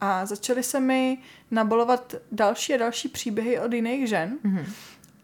[0.00, 1.18] A začaly se mi
[1.50, 4.38] nabolovat další a další příběhy od jiných žen.
[4.44, 4.66] Mm-hmm.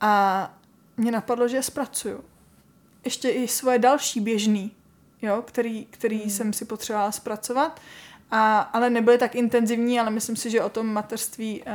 [0.01, 0.55] A
[0.97, 2.25] mě napadlo, že je zpracuju.
[3.05, 4.73] Ještě i svoje další běžný,
[5.23, 6.31] jo, který, který mm.
[6.31, 7.81] jsem si potřebovala zpracovat.
[8.31, 11.69] A, ale nebyly tak intenzivní, ale myslím si, že o tom mateřství uh,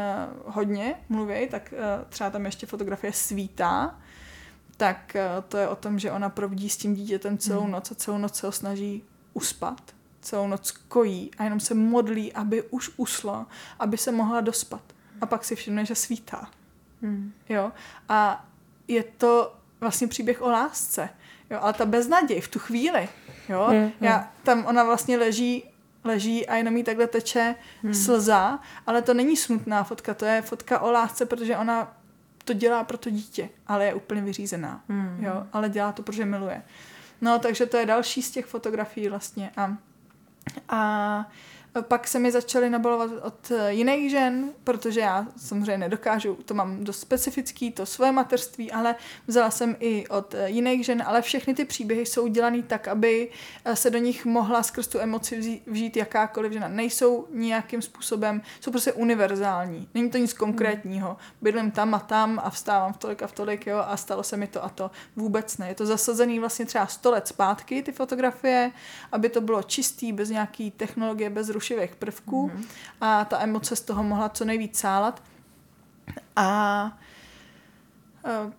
[0.45, 1.79] hodně mluví, tak uh,
[2.10, 3.99] třeba tam ještě fotografie svítá,
[4.77, 7.71] tak uh, to je o tom, že ona provdí s tím dítětem celou hmm.
[7.71, 9.03] noc a celou noc se ho snaží
[9.34, 9.82] uspat.
[10.21, 13.45] Celou noc kojí a jenom se modlí, aby už uslo,
[13.79, 14.82] aby se mohla dospat.
[15.21, 16.49] A pak si všimne, že svítá.
[17.01, 17.34] Hmm.
[17.49, 17.71] Jo?
[18.10, 18.45] A
[18.88, 21.10] je to vlastně příběh o lásce.
[21.49, 21.60] Jo?
[21.62, 23.10] Ale ta beznaděj v tu chvíli,
[23.49, 23.67] jo?
[23.69, 23.91] Hmm.
[24.01, 25.63] Já, tam ona vlastně leží
[26.03, 27.93] leží a jenom jí takhle teče hmm.
[27.93, 31.97] slza, ale to není smutná fotka, to je fotka o lásce, protože ona
[32.45, 35.17] to dělá pro to dítě, ale je úplně vyřízená, hmm.
[35.19, 36.63] jo, ale dělá to, protože miluje.
[37.21, 39.51] No, takže to je další z těch fotografií vlastně.
[39.58, 39.77] A,
[40.69, 41.25] a
[41.82, 47.00] pak se mi začaly nabalovat od jiných žen, protože já samozřejmě nedokážu, to mám dost
[47.00, 48.96] specifický, to svoje mateřství, ale
[49.28, 53.30] vzala jsem i od jiných žen, ale všechny ty příběhy jsou udělané tak, aby
[53.74, 56.68] se do nich mohla skrz tu emoci vžít jakákoliv žena.
[56.68, 59.88] Nejsou nějakým způsobem, jsou prostě univerzální.
[59.94, 61.18] Není to nic konkrétního.
[61.42, 64.38] Bydlím tam a tam a vstávám v tolik a v tolik, jo, a stalo se
[64.38, 64.92] mi to a to.
[65.16, 65.68] Vůbec ne.
[65.68, 68.72] Je to zasazený vlastně třeba 100 let zpátky, ty fotografie,
[69.12, 72.65] aby to bylo čistý, bez nějaký technologie, bez rušení rušivých prvků mm-hmm.
[73.02, 75.23] a ta emoce z toho mohla co nejvíc sálat.
[76.36, 76.97] A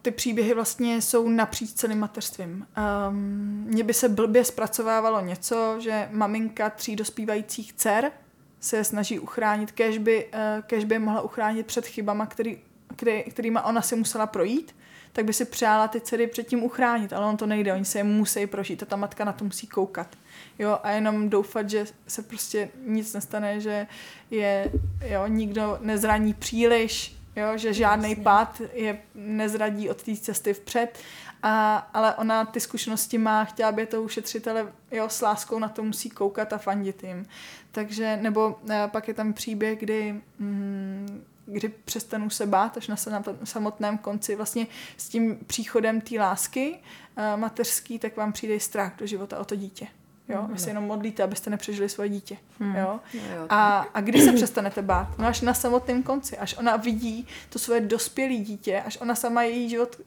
[0.03, 2.67] ty příběhy vlastně jsou napříč celým mateřstvím.
[3.09, 8.13] Um, mně by se blbě zpracovávalo něco, že maminka tří dospívajících dcer
[8.61, 12.59] se snaží uchránit, kež by, uh, kež by mohla uchránit před chybama, který,
[12.97, 14.75] který, kterýma ona si musela projít
[15.15, 18.05] tak by si přála ty dcery předtím uchránit, ale on to nejde, oni se je
[18.05, 20.17] musí prožít a ta matka na to musí koukat.
[20.59, 23.87] Jo, a jenom doufat, že se prostě nic nestane, že
[24.31, 30.99] je, jo, nikdo nezraní příliš, jo, že žádný pád je nezradí od té cesty vpřed,
[31.43, 35.69] a, ale ona ty zkušenosti má, chtěla by to ušetřit, ale jo, s láskou na
[35.69, 37.27] to musí koukat a fandit jim.
[37.73, 42.97] Takže, nebo a pak je tam příběh, kdy mm, kdy přestanu se bát až na
[43.45, 44.37] samotném konci.
[44.37, 49.45] Vlastně s tím příchodem té lásky uh, mateřský, tak vám přijde strach do života o
[49.45, 49.87] to dítě.
[50.29, 50.49] Jo?
[50.53, 52.37] Vy se jenom modlíte, abyste nepřežili svoje dítě.
[52.59, 52.77] Mm.
[52.77, 53.01] Jo?
[53.15, 53.47] Jo, jo.
[53.49, 55.19] A, a kdy se přestanete bát?
[55.19, 59.43] No až na samotném konci, až ona vidí to svoje dospělé dítě, až ona sama
[59.43, 60.01] její život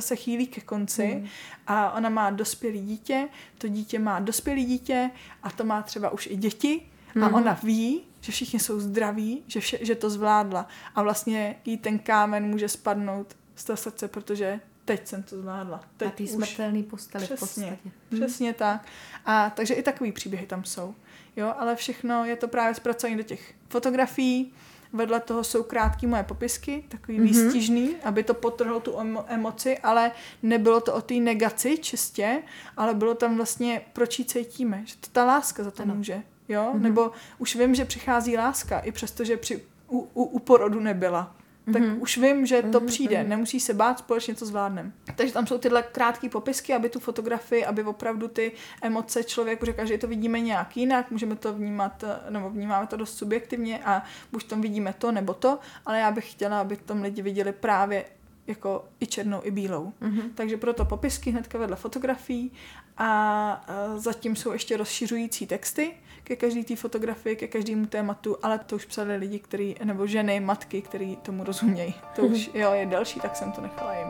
[0.00, 1.28] se chýlí ke konci mm.
[1.66, 3.28] a ona má dospělé dítě,
[3.58, 5.10] to dítě má dospělé dítě
[5.42, 6.82] a to má třeba už i děti
[7.14, 7.24] mm.
[7.24, 11.78] a ona ví, že všichni jsou zdraví, že, vše, že to zvládla a vlastně jí
[11.78, 15.84] ten kámen může spadnout z toho srdce, protože teď jsem to zvládla.
[15.96, 17.90] Teď a ty smrtelný posteli přesně, v podstatě.
[18.10, 18.86] Přesně tak.
[19.26, 20.94] A takže i takový příběhy tam jsou.
[21.36, 24.52] Jo, ale všechno je to právě zpracované do těch fotografií.
[24.92, 27.22] Vedle toho jsou krátké moje popisky, takový mm-hmm.
[27.22, 32.42] výstižný, aby to potrhlo tu emo- emoci, ale nebylo to o té negaci čistě,
[32.76, 35.94] ale bylo tam vlastně, proč ji cítíme, že to ta láska za to ano.
[35.94, 36.72] může jo?
[36.74, 36.80] Mm-hmm.
[36.80, 41.36] Nebo už vím, že přichází láska, i přesto, že při, u, u, u porodu nebyla.
[41.72, 41.96] Tak mm-hmm.
[42.00, 42.86] už vím, že to mm-hmm.
[42.86, 44.92] přijde, nemusí se bát, společně to zvládneme.
[45.16, 48.52] Takže tam jsou tyhle krátké popisky, aby tu fotografii, aby opravdu ty
[48.82, 53.16] emoce člověk řekl, že to vidíme nějak jinak, můžeme to vnímat, nebo vnímáme to dost
[53.16, 54.02] subjektivně a
[54.32, 58.04] buď tam vidíme to nebo to, ale já bych chtěla, aby tam lidi viděli právě
[58.46, 59.92] jako i černou, i bílou.
[60.02, 60.30] Mm-hmm.
[60.34, 62.52] Takže proto popisky hnedka vedle fotografií
[62.96, 63.62] a, a
[63.96, 68.84] zatím jsou ještě rozšiřující texty, ke každé té fotografii, ke každému tématu, ale to už
[68.84, 71.94] psali lidi, který, nebo ženy, matky, který tomu rozumějí.
[72.16, 74.08] To už jo, je další, tak jsem to nechala jim.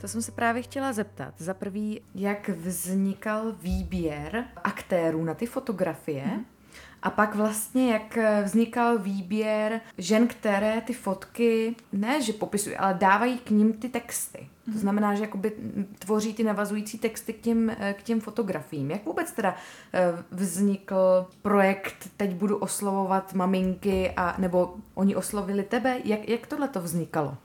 [0.00, 1.34] To jsem se právě chtěla zeptat.
[1.38, 6.24] Za prvý, jak vznikal výběr aktérů na ty fotografie?
[6.24, 6.44] Mm.
[7.02, 13.38] A pak vlastně, jak vznikal výběr žen, které ty fotky, ne že popisují, ale dávají
[13.38, 14.48] k ním ty texty.
[14.64, 14.80] To mhm.
[14.80, 15.52] znamená, že jakoby
[15.98, 18.90] tvoří ty navazující texty k těm, k těm fotografiím.
[18.90, 19.56] Jak vůbec teda
[19.94, 25.98] eh, vznikl projekt Teď budu oslovovat maminky, a, nebo oni oslovili tebe?
[26.04, 27.36] Jak, jak tohle to vznikalo?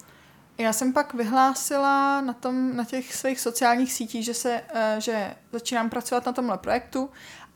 [0.58, 5.36] Já jsem pak vyhlásila na, tom, na těch svých sociálních sítích, že, se, eh, že
[5.52, 7.10] začínám pracovat na tomhle projektu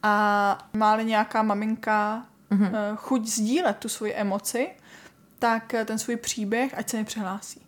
[0.04, 2.96] a má nějaká maminka mm-hmm.
[2.96, 4.70] chuť sdílet tu svoji emoci,
[5.40, 7.62] tak ten svůj příběh, ať se mi přihlásí.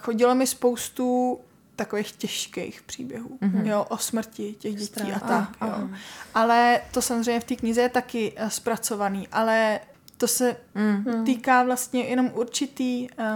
[0.00, 1.40] Chodilo mi spoustu
[1.76, 3.66] takových těžkých příběhů, mm-hmm.
[3.66, 5.22] jo, o smrti těch dětí Strach.
[5.22, 5.88] a tak, ah, jo.
[6.34, 9.80] Ale to samozřejmě v té knize je taky uh, zpracovaný, ale
[10.16, 11.24] to se mm-hmm.
[11.24, 13.26] týká vlastně jenom určitý uh,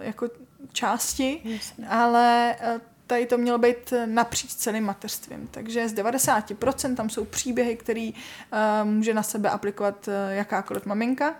[0.00, 0.28] jako
[0.72, 1.88] části, Jasně.
[1.88, 2.80] ale uh,
[3.14, 5.48] tady to mělo být napříč celým mateřstvím.
[5.50, 11.34] Takže z 90% tam jsou příběhy, které uh, může na sebe aplikovat uh, jakákoliv maminka.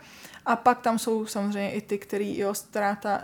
[0.46, 3.22] A pak tam jsou samozřejmě i ty, který, jo, ztráta,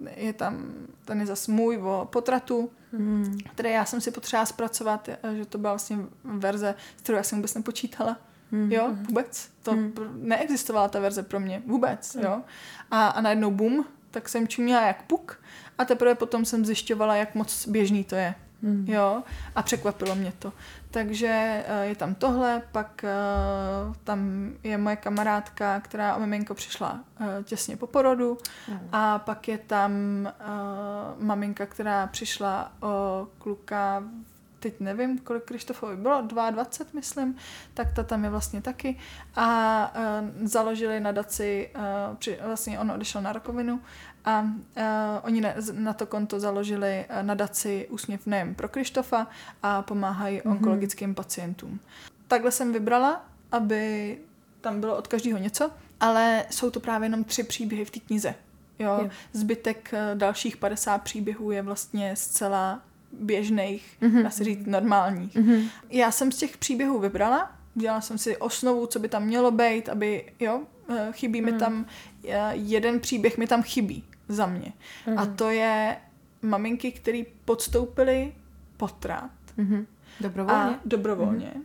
[0.00, 0.72] uh, je tam,
[1.04, 3.38] ten je zase můj o potratu, hmm.
[3.52, 7.38] které já jsem si potřeba zpracovat, že to byla vlastně verze, s kterou já jsem
[7.38, 8.16] vůbec nepočítala.
[8.52, 8.72] Hmm.
[8.72, 9.48] Jo, vůbec.
[9.62, 9.94] To hmm.
[10.14, 11.62] neexistovala ta verze pro mě.
[11.66, 12.24] Vůbec, hmm.
[12.24, 12.42] jo.
[12.90, 15.40] A, a najednou bum, tak jsem čuměla jak puk
[15.78, 18.34] a teprve potom jsem zjišťovala, jak moc běžný to je.
[18.62, 18.84] Hmm.
[18.88, 19.22] Jo,
[19.54, 20.52] a překvapilo mě to.
[20.90, 23.04] Takže uh, je tam tohle, pak
[23.88, 28.88] uh, tam je moje kamarádka, která o miminko přišla uh, těsně po porodu hmm.
[28.92, 29.92] a pak je tam
[31.18, 34.02] maminka, která přišla o kluka
[34.60, 37.36] teď nevím, kolik Krištofovi bylo, 22, myslím,
[37.74, 38.98] tak ta tam je vlastně taky.
[39.36, 43.80] A uh, založili nadaci, uh, při, vlastně on odešel na rakovinu
[44.26, 44.82] a uh,
[45.22, 49.26] oni na, na to konto založili uh, nadaci Úsměv nejen pro Krištofa
[49.62, 50.50] a pomáhají mm-hmm.
[50.50, 51.80] onkologickým pacientům.
[52.28, 54.18] Takhle jsem vybrala, aby
[54.60, 58.34] tam bylo od každého něco, ale jsou to právě jenom tři příběhy v té knize.
[58.78, 58.98] Jo?
[59.02, 59.10] jo.
[59.32, 62.80] Zbytek dalších 50 příběhů je vlastně zcela
[63.12, 64.22] běžných, mm-hmm.
[64.22, 65.36] dá se říct normálních.
[65.36, 65.68] Mm-hmm.
[65.90, 69.88] Já jsem z těch příběhů vybrala, dělala jsem si osnovu, co by tam mělo být,
[69.88, 71.46] aby, jo, eh, chybí mm.
[71.46, 72.15] mi tam, eh,
[72.52, 74.72] jeden příběh mi tam chybí za mě.
[75.06, 75.18] Mm.
[75.18, 75.96] A to je
[76.42, 78.32] maminky, které podstoupily
[78.76, 79.30] potrat.
[79.58, 79.86] Mm-hmm.
[80.20, 80.74] Dobrovolně?
[80.76, 81.52] A dobrovolně.
[81.56, 81.62] Mm-hmm.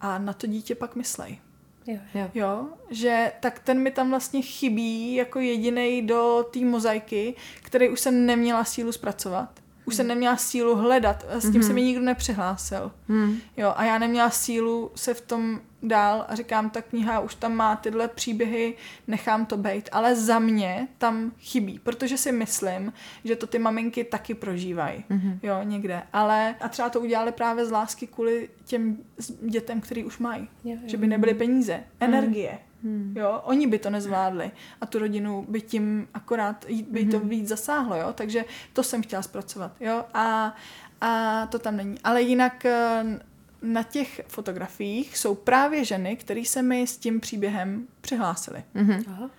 [0.00, 1.38] A na to dítě pak myslej.
[1.86, 1.98] Jo.
[2.14, 2.30] jo.
[2.34, 8.00] jo, že tak ten mi tam vlastně chybí jako jediný do té mozaiky, který už
[8.00, 11.60] jsem neměla sílu zpracovat už jsem neměla sílu hledat, s tím mm-hmm.
[11.60, 11.74] se mhm.
[11.74, 12.92] mi nikdo nepřihlásil.
[13.08, 13.36] Mm.
[13.56, 17.54] Jo, a já neměla sílu se v tom dál a říkám, ta kniha už tam
[17.54, 18.74] má tyhle příběhy,
[19.06, 19.88] nechám to být.
[19.92, 22.92] Ale za mě tam chybí, protože si myslím,
[23.24, 25.04] že to ty maminky taky prožívají.
[25.10, 25.38] Mm-hmm.
[25.42, 26.02] Jo, někde.
[26.12, 28.98] Ale a třeba to udělali právě z lásky kvůli těm
[29.40, 30.48] dětem, který už mají.
[30.64, 30.88] Jo, jo.
[30.88, 32.34] Že by nebyly peníze, mm.
[32.82, 33.14] Hmm.
[33.16, 37.28] Jo, oni by to nezvládli a tu rodinu by tím akorát by to hmm.
[37.28, 40.56] víc zasáhlo, jo, takže to jsem chtěla zpracovat, jo, a,
[41.00, 41.96] a to tam není.
[42.04, 43.20] Ale jinak eh,
[43.62, 48.64] na těch fotografiích jsou právě ženy, které se mi s tím příběhem přihlásily.
[48.74, 49.30] Mm-hmm.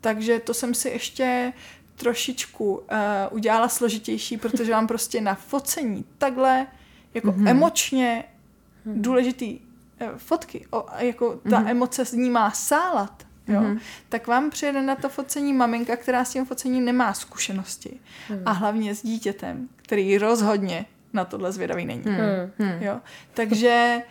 [0.00, 1.52] Takže to jsem si ještě
[1.96, 2.82] trošičku uh,
[3.30, 6.66] udělala složitější, protože mám prostě na focení takhle
[7.14, 7.48] jako mm-hmm.
[7.48, 8.24] emočně
[8.86, 9.02] hmm.
[9.02, 9.58] důležitý
[10.16, 11.70] fotky, o, jako ta mm-hmm.
[11.70, 13.78] emoce z ní má sálat, jo, mm-hmm.
[14.08, 18.00] tak vám přijede na to focení maminka, která s tím focením nemá zkušenosti.
[18.30, 18.42] Mm.
[18.46, 22.02] A hlavně s dítětem, který rozhodně na tohle zvědavý není.
[22.58, 22.78] Mm.
[22.80, 23.00] Jo.
[23.34, 24.02] Takže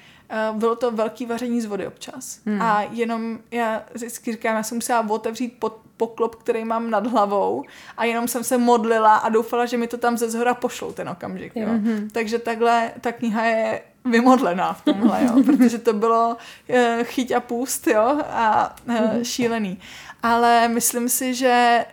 [0.51, 2.39] uh, bylo to velký vaření z vody občas.
[2.45, 2.61] Mm.
[2.61, 7.63] A jenom já vždycky říkám, já jsem musela otevřít pod, poklop, který mám nad hlavou
[7.97, 11.09] a jenom jsem se modlila a doufala, že mi to tam ze zhora pošlou ten
[11.09, 11.55] okamžik.
[11.55, 11.67] Jo.
[11.67, 12.09] Mm-hmm.
[12.11, 16.37] Takže takhle ta kniha je vymodlená v tomhle, jo, protože to bylo
[16.69, 19.79] uh, chyť a půst, jo, a uh, šílený.
[20.23, 21.85] Ale myslím si, že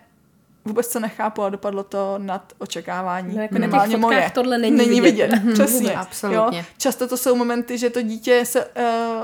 [0.64, 3.36] vůbec to nechápu a dopadlo to nad očekávání.
[3.36, 4.30] No, jako Minimálně na moje.
[4.34, 5.32] tohle není, není vidět.
[5.32, 5.52] vidět.
[5.54, 5.94] Přesně.
[5.94, 6.58] Absolutně.
[6.58, 6.64] Jo?
[6.78, 8.72] Často to jsou momenty, že to dítě se uh,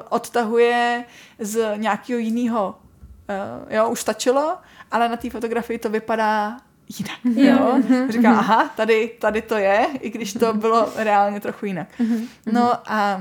[0.09, 1.05] odtahuje
[1.38, 2.75] z nějakého jiného.
[3.66, 4.59] Uh, jo, už stačilo,
[4.90, 6.57] ale na té fotografii to vypadá
[6.88, 7.18] jinak.
[7.25, 7.83] Jo?
[8.09, 8.40] Říkám, mhm.
[8.40, 11.88] aha, tady, tady to je, i když to bylo reálně trochu jinak.
[11.99, 12.29] Mhm.
[12.53, 13.20] No a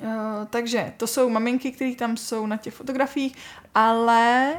[0.00, 0.08] uh,
[0.50, 3.36] takže to jsou maminky, které tam jsou na těch fotografiích,
[3.74, 4.54] ale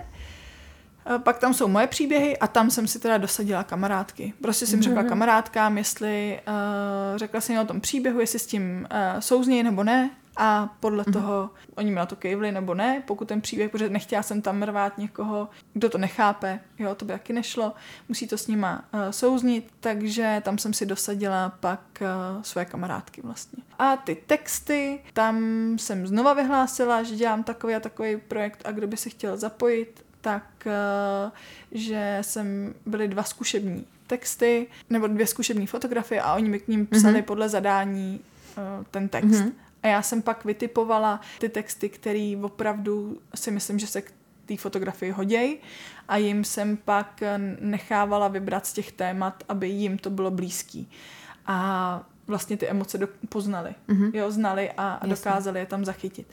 [1.09, 4.33] uh, pak tam jsou moje příběhy a tam jsem si teda dosadila kamarádky.
[4.41, 5.09] Prostě jsem řekla mhm.
[5.09, 10.09] kamarádkám, jestli uh, řekla jsem o tom příběhu, jestli s tím uh, souznějí nebo ne
[10.41, 11.13] a podle mm-hmm.
[11.13, 14.63] toho oni mi na to kejvli nebo ne, pokud ten příběh, protože nechtěla jsem tam
[14.63, 17.73] rvát někoho, kdo to nechápe, jo, to by taky nešlo,
[18.09, 23.21] musí to s nima uh, souznit, takže tam jsem si dosadila pak uh, své kamarádky
[23.21, 23.63] vlastně.
[23.79, 25.37] A ty texty, tam
[25.79, 30.05] jsem znova vyhlásila, že dělám takový a takový projekt a kdo by se chtěl zapojit,
[30.21, 31.31] tak uh,
[31.71, 36.87] že jsem byly dva zkušební texty, nebo dvě zkušební fotografie a oni mi k ním
[36.87, 37.23] psali mm-hmm.
[37.23, 38.21] podle zadání
[38.91, 39.27] ten text.
[39.27, 39.51] Mm-hmm.
[39.83, 44.11] A já jsem pak vytipovala ty texty, které opravdu si myslím, že se k
[44.45, 45.57] té fotografii hodějí
[46.07, 47.23] a jim jsem pak
[47.59, 50.91] nechávala vybrat z těch témat, aby jim to bylo blízký.
[51.45, 54.15] A vlastně ty emoce do, poznali, mm-hmm.
[54.15, 56.27] jo, znali a, a dokázali je tam zachytit.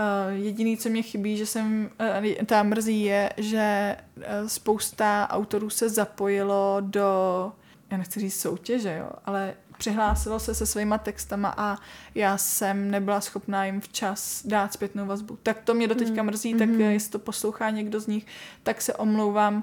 [0.00, 5.70] Uh, jediný, co mě chybí, že jsem, uh, ta mrzí, je, že uh, spousta autorů
[5.70, 7.52] se zapojilo do,
[7.90, 11.76] já nechci říct soutěže, jo, ale přihlásilo se se svýma textama a
[12.14, 15.38] já jsem nebyla schopná jim včas dát zpětnou vazbu.
[15.42, 16.26] Tak to mě doteďka mm.
[16.26, 16.58] mrzí, mm.
[16.58, 16.90] tak mm-hmm.
[16.90, 18.26] jestli to poslouchá někdo z nich,
[18.62, 19.56] tak se omlouvám.
[19.56, 19.62] Uh,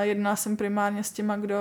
[0.00, 1.60] jednala jsem primárně s těma, kdo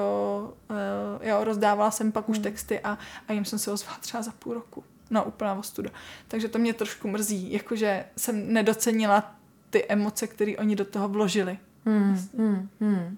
[0.69, 2.31] uh, jo, rozdávala jsem pak mm.
[2.31, 2.97] už texty a,
[3.27, 4.83] a jim jsem se ozvala třeba za půl roku.
[5.09, 5.89] No, úplná ostuda.
[6.27, 9.35] Takže to mě trošku mrzí, jakože jsem nedocenila
[9.69, 11.57] ty emoce, které oni do toho vložili.
[11.85, 13.17] Hmm, hmm, hmm.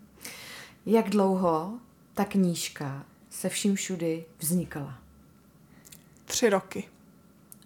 [0.86, 1.74] Jak dlouho
[2.14, 3.06] ta knížka
[3.42, 4.94] se vším všudy vznikala?
[6.26, 6.88] Tři roky.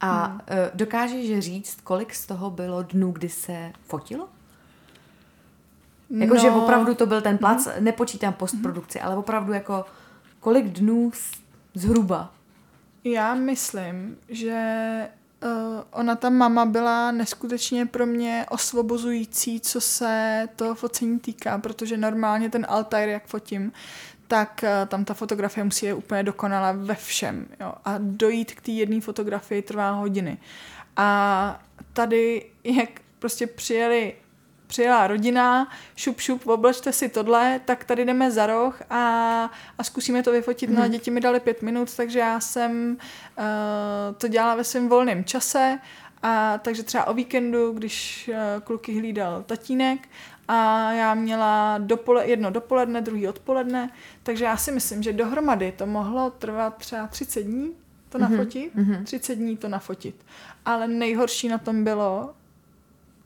[0.02, 0.40] A hmm.
[0.74, 4.30] Dokážeš říct, kolik z toho bylo dnů, kdy se fotilo?
[6.10, 6.64] Jakože no.
[6.64, 7.84] opravdu to byl ten plac, hmm.
[7.84, 9.08] nepočítám postprodukci, hmm.
[9.08, 9.86] ale opravdu jako
[10.40, 11.12] kolik dnů
[11.74, 12.34] zhruba?
[13.04, 15.08] Já myslím, že
[15.44, 21.98] Uh, ona ta mama byla neskutečně pro mě osvobozující, co se toho focení týká, protože
[21.98, 23.72] normálně ten altair, jak fotím,
[24.28, 27.48] tak uh, tam ta fotografie musí je úplně dokonalá ve všem.
[27.60, 27.74] Jo?
[27.86, 30.38] A dojít k té jedné fotografii trvá hodiny.
[30.98, 31.62] A
[31.94, 34.14] tady, jak prostě přijeli
[34.68, 39.00] přijela rodina, šup, šup, oblečte si tohle, tak tady jdeme za roh a,
[39.78, 40.70] a zkusíme to vyfotit.
[40.70, 40.76] Mm-hmm.
[40.76, 42.98] No a děti mi dali pět minut, takže já jsem
[43.38, 43.44] uh,
[44.18, 45.80] to dělala ve svém volném čase
[46.28, 50.10] a takže třeba o víkendu, když uh, kluky hlídal tatínek
[50.48, 53.90] a já měla dopole, jedno dopoledne, druhý odpoledne,
[54.24, 57.72] takže já si myslím, že dohromady to mohlo trvat třeba 30 dní
[58.10, 58.32] to mm-hmm.
[58.32, 59.04] nafotit, mm-hmm.
[59.04, 60.26] 30 dní to nafotit.
[60.66, 62.34] Ale nejhorší na tom bylo,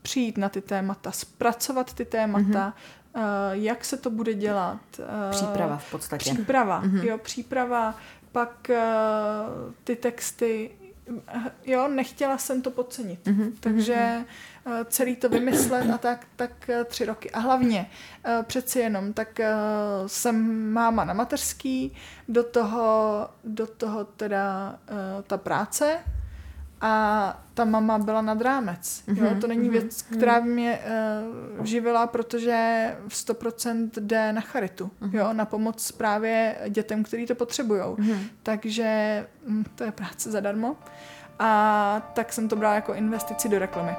[0.02, 2.74] přijít na ty témata, zpracovat ty témata,
[3.14, 3.52] mm-hmm.
[3.52, 4.80] uh, jak se to bude dělat.
[4.98, 6.30] Uh, příprava v podstatě.
[6.30, 7.04] Příprava, mm-hmm.
[7.04, 7.94] jo, příprava,
[8.32, 10.70] pak uh, ty texty,
[11.64, 13.26] jo, nechtěla jsem to podcenit.
[13.26, 13.52] Mm-hmm.
[13.60, 14.24] Takže
[14.66, 17.30] uh, celý to vymyslet a tak, tak uh, tři roky.
[17.30, 17.90] A hlavně
[18.26, 19.40] uh, přeci jenom, tak
[20.06, 21.94] jsem máma na mateřský,
[22.28, 24.78] do toho, do toho teda
[25.26, 25.98] ta práce,
[26.80, 29.02] a ta mama byla nad rámec.
[29.08, 29.30] Mm-hmm, jo?
[29.30, 30.78] Mhm, to není mm-hmm, věc, která by mě
[31.58, 35.18] uh, živila, protože v 100% jde na charitu, mm-hmm.
[35.18, 35.32] jo?
[35.32, 37.80] na pomoc právě dětem, který to potřebují.
[37.80, 38.18] Mm-hmm.
[38.42, 40.76] Takže hm, to je práce zadarmo.
[41.38, 43.96] A tak jsem to brala jako investici do reklamy.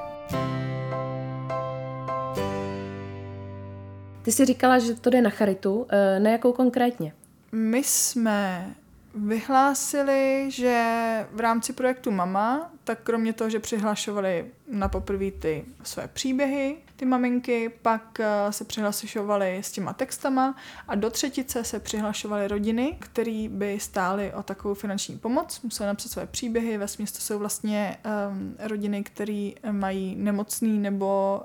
[4.22, 5.86] Ty jsi říkala, že to jde na charitu.
[5.88, 7.12] Eh, na jakou konkrétně?
[7.52, 8.74] My jsme
[9.14, 16.08] vyhlásili, že v rámci projektu Mama, tak kromě toho, že přihlašovali na poprvé ty své
[16.08, 20.56] příběhy, ty maminky, pak eh, se přihlašovali s těma textama
[20.88, 26.08] a do třetice se přihlašovaly rodiny, které by stály o takovou finanční pomoc, museli napsat
[26.08, 27.96] své příběhy, ve to jsou vlastně
[28.30, 31.42] um, rodiny, které mají nemocný nebo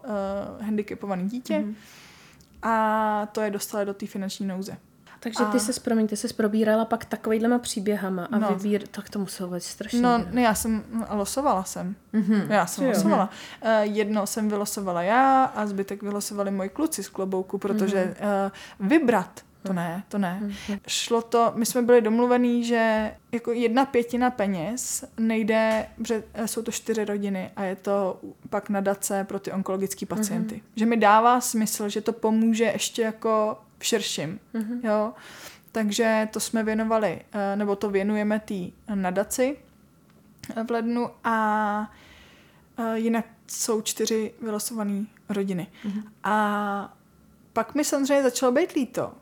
[0.57, 1.75] uh, handicapovaný dítě mm-hmm.
[2.63, 4.77] a to je dostali do té finanční nouze.
[5.19, 8.49] Takže ty se, promiň, ty se probírala pak takovýhlema příběhama a no.
[8.49, 10.01] vybír, tak to muselo být strašně.
[10.01, 11.95] No, ne, já jsem, losovala jsem.
[12.13, 12.51] Mm-hmm.
[12.51, 13.29] Já jsem Ty losovala.
[13.65, 18.45] Uh, jedno jsem vylosovala já a zbytek vylosovali moji kluci z klobouku, protože mm-hmm.
[18.81, 20.39] uh, vybrat to ne, to ne.
[20.43, 20.79] Mm-hmm.
[20.87, 26.61] Šlo to, my jsme byli domluvení, že jako jedna pětina peněz nejde, protože eh, jsou
[26.61, 30.55] to čtyři rodiny a je to pak nadace pro ty onkologické pacienty.
[30.55, 30.75] Mm-hmm.
[30.75, 34.39] Že mi dává smysl, že to pomůže ještě jako v širším.
[34.53, 34.79] Mm-hmm.
[34.83, 35.13] Jo?
[35.71, 38.55] Takže to jsme věnovali, eh, nebo to věnujeme té
[38.95, 39.57] nadaci
[40.55, 41.91] eh, v lednu a
[42.77, 45.67] eh, jinak jsou čtyři vylosované rodiny.
[45.85, 46.03] Mm-hmm.
[46.23, 46.97] A
[47.53, 49.13] pak mi samozřejmě začalo být líto,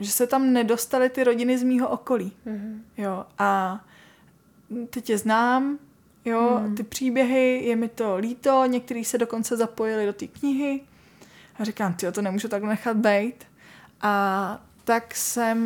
[0.00, 2.32] že se tam nedostaly ty rodiny z mýho okolí.
[2.46, 2.80] Mm-hmm.
[2.96, 3.80] Jo, a
[4.90, 5.78] teď je znám,
[6.24, 6.74] jo, mm.
[6.74, 10.80] ty příběhy, je mi to líto, někteří se dokonce zapojili do té knihy
[11.56, 13.44] a říkám, ty to nemůžu tak nechat být.
[14.00, 15.58] A tak jsem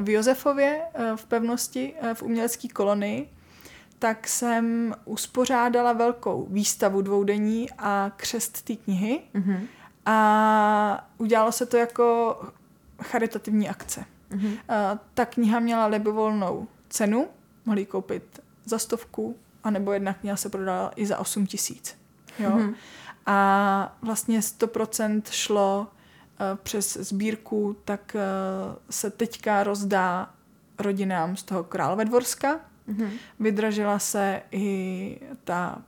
[0.00, 3.28] v Josefově eh, v pevnosti eh, v umělecké kolonii
[4.02, 9.60] tak jsem uspořádala velkou výstavu dvoudenní a křest té knihy mm-hmm.
[10.06, 12.36] a udělalo se to jako
[13.02, 14.04] charitativní akce.
[14.30, 14.58] Mm-hmm.
[14.68, 17.28] A ta kniha měla libovolnou cenu,
[17.66, 21.96] mohli koupit za stovku, anebo jedna kniha se prodala i za 8 tisíc.
[22.38, 22.50] Jo?
[22.50, 22.74] Mm-hmm.
[23.26, 25.91] A vlastně 100% šlo Eh,
[26.62, 28.20] přes sbírku, tak eh,
[28.90, 30.30] se teďka rozdá
[30.78, 32.60] rodinám z toho Královedvorska.
[32.88, 33.10] Mm-hmm.
[33.40, 35.82] Vydražila se i ta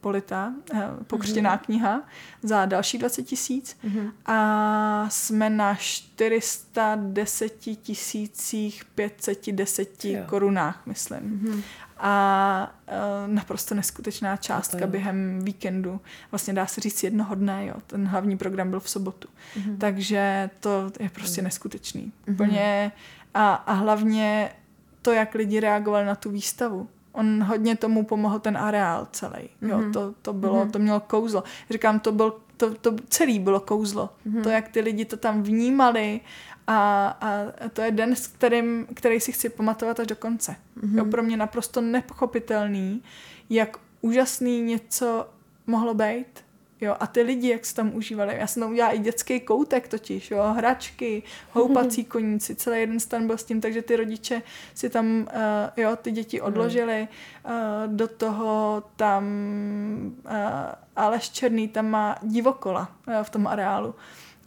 [0.00, 1.64] polita, eh, pokřtěná mm-hmm.
[1.64, 2.02] kniha
[2.42, 4.12] za další 20 tisíc mm-hmm.
[4.26, 10.22] a jsme na 410 tisících 510 jo.
[10.26, 11.20] korunách, myslím.
[11.20, 11.62] Mm-hmm
[12.04, 16.00] a uh, naprosto neskutečná částka během víkendu.
[16.30, 17.74] Vlastně dá se říct jednoho dne, jo.
[17.86, 19.28] Ten hlavní program byl v sobotu.
[19.28, 19.78] Mm-hmm.
[19.78, 21.44] Takže to je prostě mm.
[21.44, 22.02] neskutečný.
[22.02, 22.32] Mm-hmm.
[22.32, 22.92] Úplně
[23.34, 24.52] a, a hlavně
[25.02, 26.88] to, jak lidi reagovali na tu výstavu.
[27.12, 29.48] On hodně tomu pomohl ten areál celý.
[29.62, 29.92] Jo, mm-hmm.
[29.92, 30.70] to, to bylo, mm-hmm.
[30.70, 31.44] to mělo kouzlo.
[31.70, 34.10] Říkám, to byl to, to celý bylo kouzlo.
[34.26, 34.42] Mm-hmm.
[34.42, 36.20] To, jak ty lidi to tam vnímali
[36.66, 40.56] a, a to je den, s kterým, který si chci pamatovat až do konce.
[40.76, 40.98] Mm-hmm.
[40.98, 43.02] Jo, pro mě naprosto nepochopitelný,
[43.50, 45.28] jak úžasný něco
[45.66, 46.44] mohlo být.
[46.80, 48.36] Jo, a ty lidi, jak se tam užívali.
[48.38, 53.26] Já jsem tam udělala i dětský koutek totiž, jo, hračky, houpací koníci, celý jeden stan
[53.26, 54.42] byl s tím, takže ty rodiče
[54.74, 55.26] si tam, uh,
[55.76, 56.46] jo, ty děti mhm.
[56.46, 57.08] odložili,
[57.44, 57.52] uh,
[57.86, 59.24] do toho tam
[60.24, 60.32] uh,
[60.96, 63.94] Aleš Černý tam má divokola uh, v tom areálu.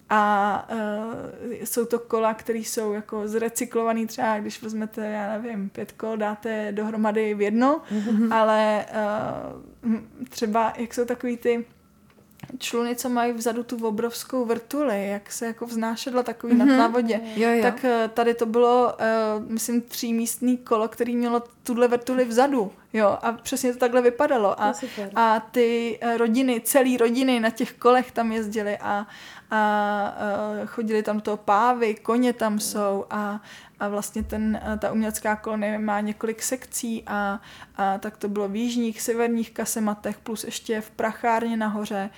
[0.09, 5.91] A uh, jsou to kola, které jsou jako zrecyklované třeba, když vezmete, já nevím, pět
[5.91, 8.33] kol, dáte dohromady v jedno, mm-hmm.
[8.33, 8.85] ale
[9.85, 9.93] uh,
[10.29, 11.65] třeba, jak jsou takový ty
[12.57, 16.65] čluny, co mají vzadu tu obrovskou vrtuli, jak se jako vznášedlo takový mm-hmm.
[16.65, 17.21] nad na vodě.
[17.35, 17.61] Jo, jo.
[17.61, 18.93] Tak eh, tady to bylo,
[19.37, 22.71] uh, myslím, třímístný kolo, který mělo tuhle vrtuli vzadu.
[22.93, 24.61] Jo, a přesně to takhle vypadalo.
[24.61, 24.73] A,
[25.15, 29.07] a ty eh, rodiny, celý rodiny na těch kolech tam jezdily a,
[29.51, 30.17] a
[30.61, 33.41] uh, chodili tam to pávy, koně tam jsou a,
[33.79, 37.41] a vlastně ten, ta umělecká kolonie má několik sekcí a,
[37.75, 42.09] a tak to bylo v jižních, severních kasematech plus ještě v prachárně nahoře.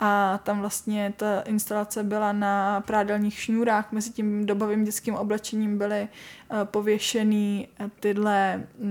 [0.00, 6.08] A tam vlastně ta instalace byla na prádelních šňůrách, mezi tím dobovým dětským oblečením byly
[6.50, 7.68] uh, pověšený
[8.00, 8.90] tyhle uh,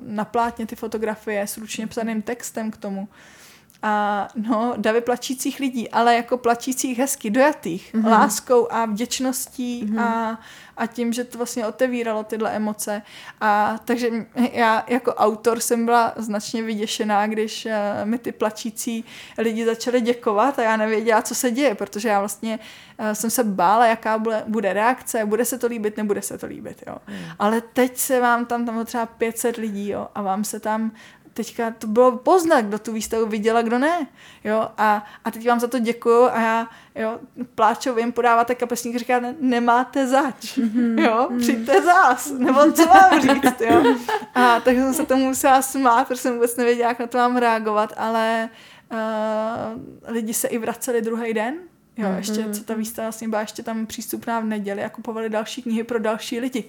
[0.00, 3.08] na plátně ty fotografie s ručně psaným textem k tomu
[3.86, 8.10] a no, davy plačících lidí, ale jako plačících hezky, dojatých, mm-hmm.
[8.10, 10.00] láskou a vděčností mm-hmm.
[10.00, 10.40] a,
[10.76, 13.02] a tím, že to vlastně otevíralo tyhle emoce.
[13.40, 14.10] A takže
[14.52, 17.72] já jako autor jsem byla značně vyděšená, když uh,
[18.04, 19.04] mi ty plačící
[19.38, 22.58] lidi začali děkovat a já nevěděla, co se děje, protože já vlastně
[23.00, 26.46] uh, jsem se bála, jaká bude, bude reakce, bude se to líbit, nebude se to
[26.46, 26.96] líbit, jo.
[27.08, 27.16] Mm.
[27.38, 30.92] Ale teď se vám tam, tam třeba 500 lidí, jo, a vám se tam
[31.34, 34.06] teďka to bylo poznat, kdo tu výstavu viděl a kdo ne.
[34.44, 34.68] Jo?
[34.78, 37.18] A, a teď vám za to děkuju a já jo,
[37.54, 41.04] pláčou, vím, podáváte kapesník, říká, ne, nemáte zač, mm-hmm.
[41.04, 43.96] jo, přijďte zás, nebo co mám říct, jo.
[44.34, 47.36] A takže jsem se tomu musela smát, protože jsem vůbec nevěděla, jak na to mám
[47.36, 48.48] reagovat, ale
[48.92, 51.54] uh, lidi se i vraceli druhý den,
[51.96, 55.62] Jo, ještě, co ta výstava vlastně byla ještě tam přístupná v neděli a kupovali další
[55.62, 56.64] knihy pro další lidi.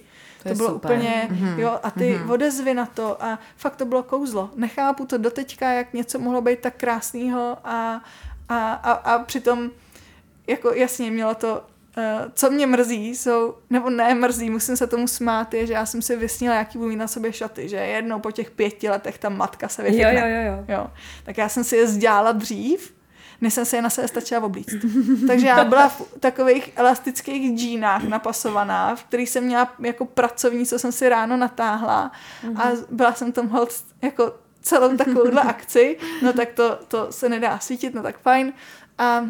[0.48, 0.90] To, to bylo super.
[0.90, 1.58] úplně, mm-hmm.
[1.58, 2.30] jo, a ty mm-hmm.
[2.30, 4.50] odezvy na to a fakt to bylo kouzlo.
[4.56, 8.02] Nechápu to doteďka, jak něco mohlo být tak krásného a,
[8.48, 9.70] a, a, a přitom
[10.46, 11.62] jako jasně mělo to
[11.98, 15.86] Uh, co mě mrzí, jsou, nebo ne mrzí, musím se tomu smát, je, že já
[15.86, 19.18] jsem si vysnila, jaký budu mít na sobě šaty, že jednou po těch pěti letech
[19.18, 20.14] ta matka se vyfitne.
[20.14, 20.64] Jo, jo, jo, jo.
[20.68, 20.90] jo.
[21.24, 22.95] Tak já jsem si je zdělala dřív
[23.40, 24.74] než jsem se je na sebe stačila oblíct.
[25.26, 30.78] Takže já byla v takových elastických džínách napasovaná, v kterých jsem měla jako pracovní, co
[30.78, 32.12] jsem si ráno natáhla
[32.56, 33.70] a byla jsem tam hold
[34.02, 38.52] jako celou takovouhle akci, no tak to, to se nedá svítit, no tak fajn.
[38.98, 39.26] A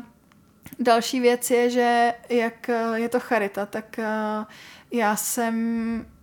[0.78, 4.44] další věc je, že jak je to charita, tak eh,
[4.90, 6.15] já jsem Eh,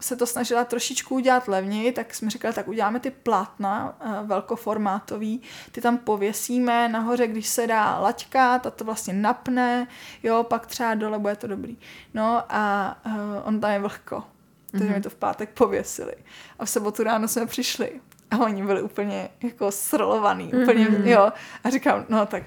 [0.00, 5.42] se to snažila trošičku udělat levněji, tak jsme říkali, tak uděláme ty plátna eh, velkoformátový,
[5.72, 9.86] ty tam pověsíme nahoře, když se dá laťka, ta to vlastně napne,
[10.22, 11.76] jo, pak třeba dole bude to dobrý.
[12.14, 13.12] No a uh,
[13.44, 14.24] on tam je vlhko,
[14.70, 14.94] takže mm-hmm.
[14.94, 16.14] mi to v pátek pověsili.
[16.58, 18.00] A v sobotu ráno jsme přišli
[18.30, 21.06] a oni byli úplně jako srolovaný, úplně, mm-hmm.
[21.06, 21.32] jo.
[21.64, 22.42] A říkám, no tak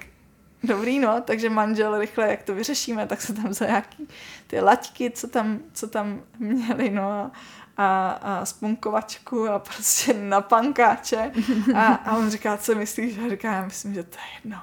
[0.66, 4.08] Dobrý, no, takže manžel rychle, jak to vyřešíme, tak se tam za nějaký
[4.46, 7.30] ty laťky, co tam, co tam měli, no a,
[7.76, 11.32] a, a spunkovačku a prostě na pankáče
[11.74, 13.18] a, a on říká, co myslíš?
[13.18, 14.58] A říká, já myslím, že to je jedno.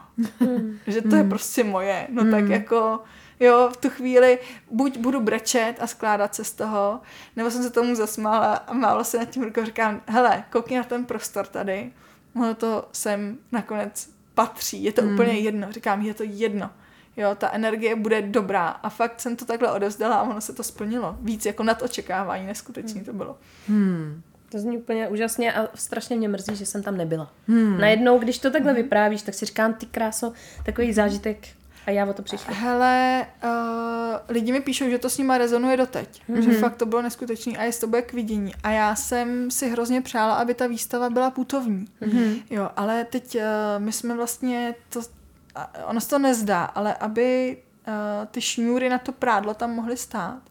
[0.88, 2.08] že to je prostě moje.
[2.10, 2.99] No tak jako,
[3.39, 4.39] jo, v tu chvíli
[4.72, 7.01] buď budu brečet a skládat se z toho,
[7.36, 10.84] nebo jsem se tomu zasmála a málo se nad tím rukou říkám, hele, koukni na
[10.84, 11.91] ten prostor tady,
[12.36, 15.13] ono to sem nakonec patří, je to hmm.
[15.13, 15.71] úplně jedno.
[15.71, 16.69] Říkám, je to jedno.
[17.17, 18.67] Jo, ta energie bude dobrá.
[18.67, 21.17] A fakt jsem to takhle odevzdala a ono se to splnilo.
[21.21, 23.05] Víc jako nad očekávání, neskutečně hmm.
[23.05, 23.38] to bylo.
[23.67, 24.21] Hmm.
[24.49, 27.31] To zní úplně úžasně a strašně mě mrzí, že jsem tam nebyla.
[27.47, 27.77] Hmm.
[27.79, 28.81] Najednou, když to takhle hmm.
[28.81, 30.34] vyprávíš, tak si říkám, ty kráso,
[30.65, 31.47] takový zážitek
[31.86, 32.53] a já o to přišla.
[32.53, 33.49] Hele, uh,
[34.29, 36.21] lidi mi píšou, že to s nima rezonuje doteď.
[36.29, 36.39] Mm-hmm.
[36.39, 38.53] Že fakt to bylo neskutečný a jestli to bude k vidění.
[38.63, 41.86] A já jsem si hrozně přála, aby ta výstava byla putovní.
[42.01, 42.43] Mm-hmm.
[42.49, 43.41] Jo, ale teď uh,
[43.77, 45.01] my jsme vlastně to,
[45.86, 47.57] ono se to nezdá, ale aby
[47.88, 47.93] uh,
[48.31, 50.41] ty šňůry na to prádlo tam mohly stát,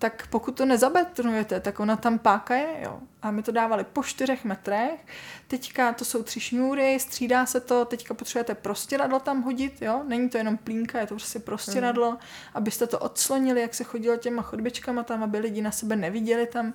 [0.00, 3.00] tak pokud to nezabetonujete, tak ona tam páka je, jo.
[3.22, 5.06] A my to dávali po čtyřech metrech,
[5.48, 10.02] teďka to jsou tři šňůry, střídá se to, teďka potřebujete prostěradlo tam hodit, jo.
[10.06, 12.18] Není to jenom plínka, je to prostě prostěradlo, mm.
[12.54, 16.72] abyste to odslonili, jak se chodilo těma chodbičkama tam, aby lidi na sebe neviděli tam.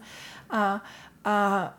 [0.49, 0.81] A, a,
[1.25, 1.73] a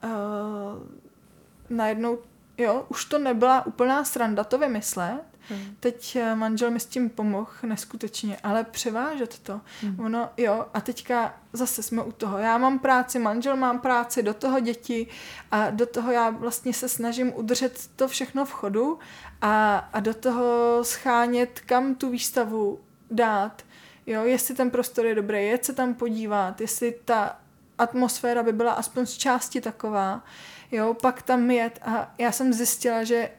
[1.70, 2.18] najednou,
[2.58, 5.76] jo, už to nebyla úplná sranda to vymyslet, Hmm.
[5.80, 9.60] Teď eh, manžel mi s tím pomohl neskutečně, ale převážet to.
[9.82, 10.00] Hmm.
[10.00, 12.38] Ono, jo, a teďka zase jsme u toho.
[12.38, 15.06] Já mám práci, manžel mám práci, do toho děti
[15.50, 18.98] a do toho já vlastně se snažím udržet to všechno v chodu
[19.40, 22.80] a, a do toho schánět, kam tu výstavu
[23.10, 23.62] dát.
[24.06, 27.38] Jo, jestli ten prostor je dobrý, jet se tam podívat, jestli ta
[27.78, 30.24] atmosféra by byla aspoň z části taková,
[30.72, 33.30] jo, pak tam jet a já jsem zjistila, že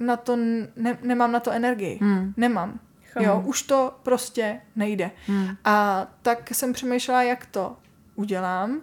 [0.00, 0.36] na to
[0.76, 1.98] ne, nemám na to energii.
[2.02, 2.34] Hmm.
[2.36, 2.80] Nemám.
[3.12, 3.26] Chápu.
[3.26, 5.10] Jo, už to prostě nejde.
[5.26, 5.48] Hmm.
[5.64, 7.76] A tak jsem přemýšlela, jak to
[8.14, 8.80] udělám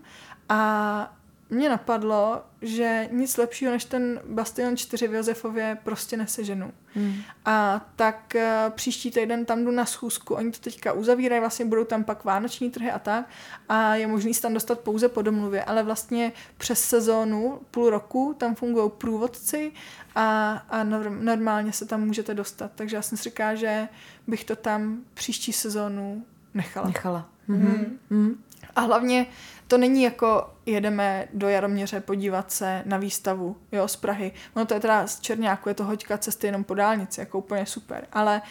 [0.50, 1.14] a
[1.52, 6.72] mě napadlo, že nic lepšího než ten Bastion 4 v Josefově prostě neseženu.
[6.94, 7.16] Hmm.
[7.46, 8.42] A tak uh,
[8.74, 12.70] příští týden tam jdu na schůzku, oni to teďka uzavírají, vlastně budou tam pak vánoční
[12.70, 13.30] trhy a tak
[13.70, 18.36] a je možný se tam dostat pouze po domluvě, ale vlastně přes sezónu, půl roku,
[18.38, 19.72] tam fungují průvodci
[20.16, 22.72] a, a normálně se tam můžete dostat.
[22.76, 23.88] Takže já jsem si říká, že
[24.28, 26.88] bych to tam příští sezónu nechala.
[26.88, 27.30] Nechala.
[27.50, 27.86] Mm-hmm.
[28.12, 28.36] Mm-hmm.
[28.76, 29.26] A hlavně
[29.68, 34.32] to není jako jedeme do Jaroměře podívat se na výstavu, jo, z Prahy.
[34.56, 37.66] No to je teda z Černáku, je to hoďka cesty jenom po dálnici, jako úplně
[37.66, 38.08] super.
[38.14, 38.42] Ale,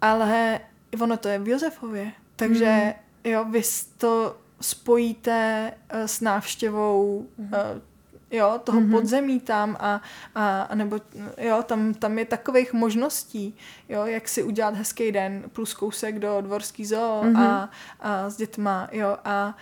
[0.00, 0.60] ale
[1.00, 2.94] ono to je v Josefově, takže
[3.24, 3.32] mm.
[3.32, 3.62] jo, vy
[3.98, 7.52] to spojíte eh, s návštěvou mm
[8.30, 8.90] jo, toho mm-hmm.
[8.90, 10.02] podzemí tam a,
[10.34, 11.00] a, a nebo
[11.38, 13.56] jo, tam, tam je takových možností,
[13.88, 17.38] jo, jak si udělat hezký den plus kousek do dvorský zoo mm-hmm.
[17.38, 17.70] a,
[18.00, 19.54] a s dětma, jo, a, a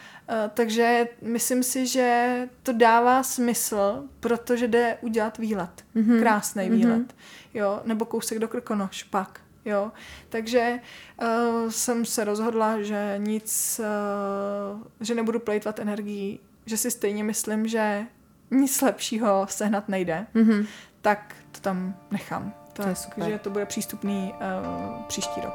[0.54, 6.18] takže myslím si, že to dává smysl, protože jde udělat výlet, mm-hmm.
[6.18, 6.76] krásný mm-hmm.
[6.76, 7.14] výlet,
[7.54, 9.92] jo, nebo kousek do Krkonoš pak, jo,
[10.28, 10.80] takže
[11.22, 17.68] uh, jsem se rozhodla, že nic, uh, že nebudu plejtvat energii, že si stejně myslím,
[17.68, 18.06] že
[18.54, 20.66] nic lepšího sehnat nejde, mm-hmm.
[21.00, 22.54] tak to tam nechám.
[22.72, 23.30] To je super.
[23.30, 25.54] Že to bude přístupný uh, příští rok.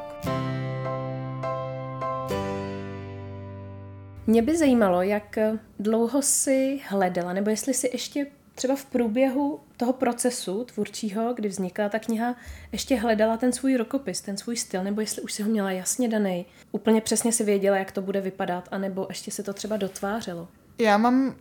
[4.26, 5.38] Mě by zajímalo, jak
[5.78, 11.88] dlouho si hledala, nebo jestli si ještě třeba v průběhu toho procesu tvůrčího, kdy vznikla
[11.88, 12.34] ta kniha,
[12.72, 16.08] ještě hledala ten svůj rokopis, ten svůj styl, nebo jestli už si ho měla jasně
[16.08, 20.48] daný, úplně přesně si věděla, jak to bude vypadat, anebo ještě se to třeba dotvářelo.
[20.78, 21.34] Já mám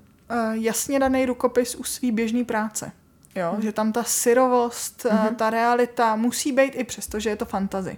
[0.52, 2.92] jasně daný rukopis u svý běžné práce.
[3.36, 3.62] Jo, mm.
[3.62, 5.36] že tam ta syrovost, mm-hmm.
[5.36, 7.98] ta realita musí být i přesto, že je to fantazy.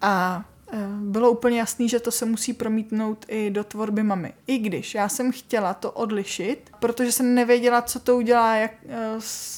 [0.00, 4.32] A uh, bylo úplně jasný, že to se musí promítnout i do tvorby mamy.
[4.46, 8.70] I když já jsem chtěla to odlišit, protože jsem nevěděla, co to udělá, jak,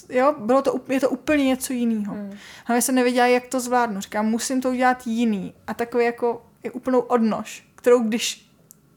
[0.09, 2.15] jo, bylo to, je to úplně něco jiného.
[2.15, 2.33] Mm.
[2.67, 4.01] A já jsem nevěděla, jak to zvládnu.
[4.01, 5.55] Říkám, musím to udělat jiný.
[5.67, 8.51] A takový jako je úplnou odnož, kterou když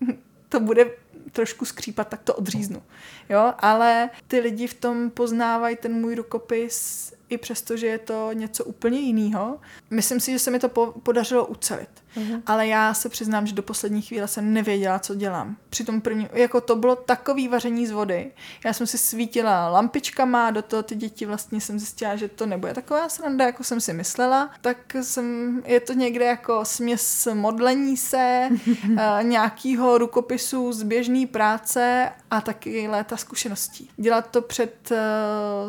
[0.49, 0.91] to bude
[1.31, 2.83] trošku skřípat, tak to odříznu.
[3.29, 8.29] Jo, ale ty lidi v tom poznávají ten můj rukopis i přesto, že je to
[8.33, 9.59] něco úplně jiného.
[9.89, 11.89] Myslím si, že se mi to po- podařilo ucelit.
[12.17, 12.41] Mm-hmm.
[12.45, 15.57] Ale já se přiznám, že do poslední chvíle jsem nevěděla, co dělám.
[15.69, 18.31] Při tom první, jako to bylo takový vaření z vody.
[18.65, 22.73] Já jsem si svítila lampičkama, do toho ty děti vlastně jsem zjistila, že to nebude
[22.73, 24.51] taková sranda, jako jsem si myslela.
[24.61, 28.49] Tak jsem, je to někde jako směs modlení se,
[28.97, 33.89] eh, nějakýho rukopisu z běžné práce a taky léta zkušeností.
[33.97, 34.97] Dělat to před uh,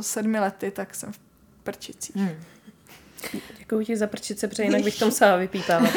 [0.00, 1.27] sedmi lety, tak jsem v
[1.72, 2.16] prčicích.
[2.16, 2.36] Hmm.
[3.58, 5.90] Děkuji ti za prčice, protože jinak bych to musela vypítávat.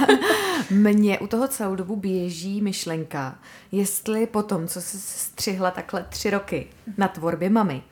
[0.70, 3.38] Mně u toho celou dobu běží myšlenka,
[3.72, 7.82] jestli potom, co se střihla takhle tři roky na tvorbě mamy,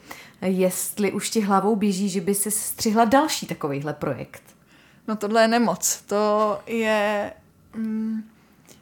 [0.42, 4.42] jestli už ti hlavou běží, že by se střihla další takovýhle projekt.
[5.08, 6.02] No tohle je nemoc.
[6.06, 7.32] To je...
[7.76, 8.22] Mm,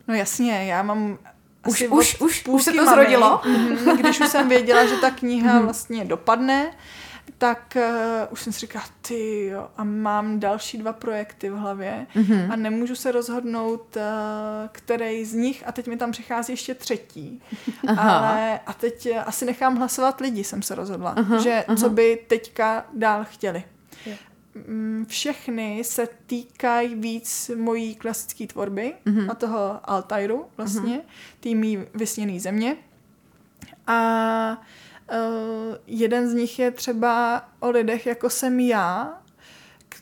[0.08, 1.18] no jasně, já mám
[1.66, 3.40] už, už, už, už se to mamy, zrodilo?
[3.44, 5.64] Mhm, když už jsem věděla, že ta kniha mhm.
[5.64, 6.72] vlastně dopadne,
[7.42, 12.06] tak uh, už jsem si říkala, ty jo, a mám další dva projekty v hlavě
[12.14, 12.52] mm-hmm.
[12.52, 14.02] a nemůžu se rozhodnout, uh,
[14.72, 17.42] který z nich, a teď mi tam přichází ještě třetí.
[17.88, 18.18] Aha.
[18.18, 21.76] Ale a teď uh, asi nechám hlasovat lidi, jsem se rozhodla, aha, že aha.
[21.76, 23.64] co by teďka dál chtěli.
[24.06, 24.18] Je.
[24.68, 29.30] Mm, všechny se týkají víc mojí klasické tvorby mm-hmm.
[29.30, 31.40] a toho Altairu vlastně, mm-hmm.
[31.40, 32.76] tý vysněný země.
[33.86, 34.62] A
[35.12, 39.18] Uh, jeden z nich je třeba o lidech, jako jsem já.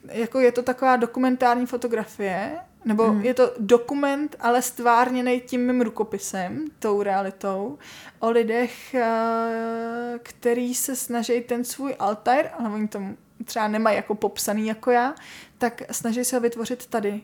[0.08, 3.20] Jako je to taková dokumentární fotografie, nebo mm.
[3.20, 7.78] je to dokument, ale stvárněný tím mým rukopisem, tou realitou,
[8.18, 13.00] o lidech, uh, který se snaží ten svůj altair, ale oni to
[13.44, 15.14] třeba nemají jako popsaný jako já,
[15.58, 17.20] tak snaží se ho vytvořit tady,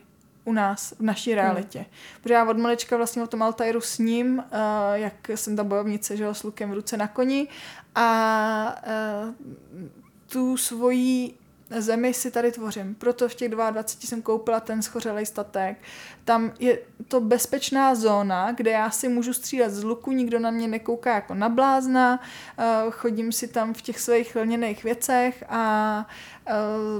[0.47, 1.79] u nás, v naší realitě.
[1.79, 1.87] Hmm.
[2.21, 4.43] Protože já od malička vlastně o tom Altairu s ním, uh,
[4.93, 7.47] jak jsem ta bojovnice, že jo, s lukem v ruce na koni
[7.95, 8.75] a
[9.25, 9.33] uh,
[10.27, 11.33] tu svoji
[11.69, 12.95] zemi si tady tvořím.
[12.95, 15.77] Proto v těch 22 jsem koupila ten schořelej statek.
[16.25, 20.67] Tam je to bezpečná zóna, kde já si můžu střílet z luku, nikdo na mě
[20.67, 22.19] nekouká jako na blázna,
[22.57, 26.05] eh, chodím si tam v těch svých lněných věcech a
[26.45, 26.53] eh,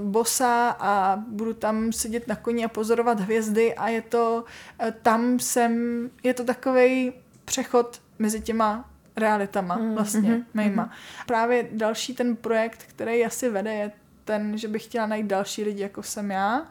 [0.04, 4.44] bosa a budu tam sedět na koni a pozorovat hvězdy a je to,
[4.80, 7.14] eh, tam jsem, je to takový
[7.46, 10.84] přechod mezi těma realitama mm, vlastně, mm-hmm, mýma.
[10.84, 10.90] Mm.
[11.26, 13.92] Právě další ten projekt, který asi vede, je
[14.28, 16.68] ten, že bych chtěla najít další lidi, jako jsem já,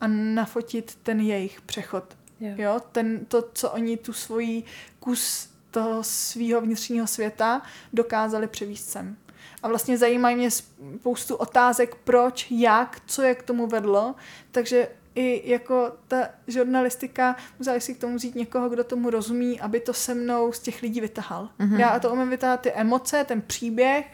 [0.00, 2.16] a nafotit ten jejich přechod.
[2.40, 2.52] Jo.
[2.56, 4.64] jo, ten, to, co oni tu svoji
[5.00, 9.16] kus toho svého vnitřního světa dokázali převíst sem.
[9.62, 14.14] A vlastně zajímají mě spoustu otázek, proč, jak, co je k tomu vedlo,
[14.50, 19.80] takže i jako ta žurnalistika, musela si k tomu vzít někoho, kdo tomu rozumí, aby
[19.80, 21.48] to se mnou z těch lidí vytahal.
[21.60, 21.78] Mm-hmm.
[21.78, 24.06] Já to umím vytáhat ty emoce, ten příběh,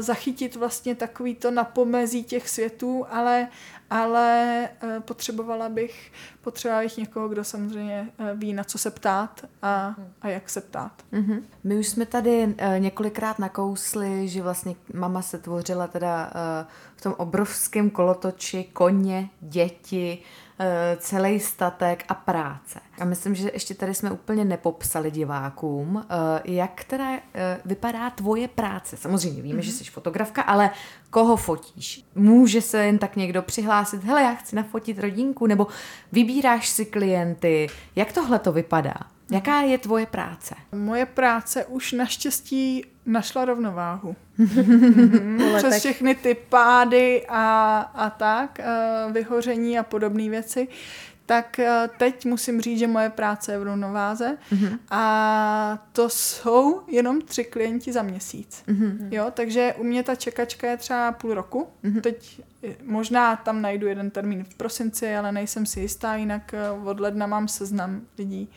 [0.00, 3.48] zachytit vlastně takový to na pomezí těch světů, ale,
[3.90, 9.44] ale uh, potřebovala bych, potřebovala bych někoho, kdo samozřejmě uh, ví, na co se ptát
[9.62, 10.92] a, a jak se ptát.
[11.12, 11.42] Mm-hmm.
[11.64, 16.32] My už jsme tady několikrát nakousli, že vlastně mama se tvořila teda
[16.96, 20.41] v tom obrovském kolotoči koně, děti, Eh,
[20.98, 22.80] celý statek a práce.
[23.00, 28.48] A myslím, že ještě tady jsme úplně nepopsali divákům, eh, jak teda eh, vypadá tvoje
[28.48, 28.96] práce.
[28.96, 29.62] Samozřejmě víme, mm-hmm.
[29.62, 29.78] že mhm.
[29.78, 30.70] jsi fotografka, ale
[31.10, 32.04] koho fotíš?
[32.14, 35.66] Může se jen tak někdo přihlásit, hele, já chci nafotit rodinku, nebo
[36.12, 37.68] vybíráš si klienty.
[37.96, 38.94] Jak tohle to vypadá?
[39.34, 40.54] Jaká je tvoje práce?
[40.72, 44.16] Moje práce už naštěstí našla rovnováhu.
[44.38, 45.38] Mhm.
[45.56, 50.68] Přes všechny ty pády a, a tak, eh, vyhoření a podobné věci,
[51.26, 54.78] tak eh, teď musím říct, že moje práce je v rovnováze mm-hmm.
[54.90, 58.62] a to jsou jenom tři klienti za měsíc.
[58.68, 59.08] Mm-hmm.
[59.10, 61.68] Jo, takže u mě ta čekačka je třeba půl roku.
[61.84, 62.00] Mm-hmm.
[62.00, 62.40] Teď
[62.82, 67.26] možná tam najdu jeden termín v prosinci, ale nejsem si jistá, jinak eh, od ledna
[67.26, 68.48] mám seznam lidí.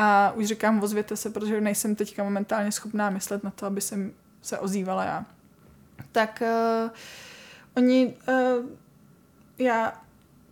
[0.00, 4.12] A už říkám, ozvěte se, protože nejsem teďka momentálně schopná myslet na to, aby jsem
[4.42, 5.26] se ozývala já.
[6.12, 6.90] Tak uh,
[7.76, 8.66] oni, uh,
[9.58, 10.02] já,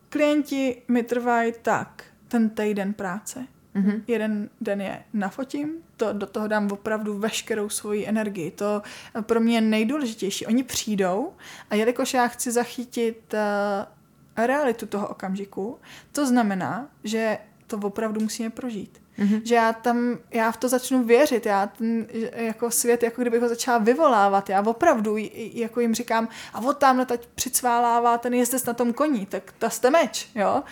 [0.09, 3.47] klienti mi trvají tak, ten týden práce.
[3.75, 4.03] Mm-hmm.
[4.07, 8.51] Jeden den je nafotím, to, do toho dám opravdu veškerou svoji energii.
[8.51, 8.83] To
[9.21, 10.47] pro mě je nejdůležitější.
[10.47, 11.33] Oni přijdou
[11.71, 15.79] a jelikož já chci zachytit uh, realitu toho okamžiku,
[16.13, 19.03] to znamená, že to opravdu musíme prožít.
[19.19, 19.41] Mm-hmm.
[19.45, 23.49] Že já tam, já v to začnu věřit, já ten jako svět, jako kdybych ho
[23.49, 28.73] začala vyvolávat, já opravdu jako jim říkám, a od tamhle teď přicválává ten jezdec na
[28.73, 30.63] tom koni, tak ta jste meč, jo.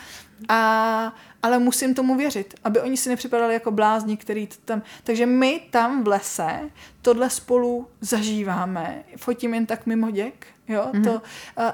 [0.48, 4.82] A, ale musím tomu věřit, aby oni si nepřipadali jako blázni, který tam...
[5.04, 6.70] Takže my tam v lese
[7.02, 9.04] tohle spolu zažíváme.
[9.16, 11.04] Fotím jen tak mimo děk, jo, mm-hmm.
[11.04, 11.22] to,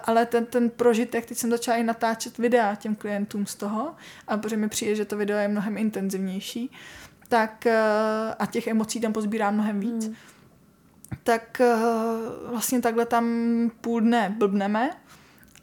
[0.05, 3.95] ale ten, ten prožitek, teď jsem začala i natáčet videa těm klientům z toho,
[4.29, 6.71] a protože mi přijde, že to video je mnohem intenzivnější,
[7.29, 7.67] tak
[8.39, 10.09] a těch emocí tam pozbírám mnohem víc.
[10.09, 10.15] Mm.
[11.23, 11.63] Tak
[12.47, 13.27] vlastně takhle tam
[13.81, 14.91] půl dne blbneme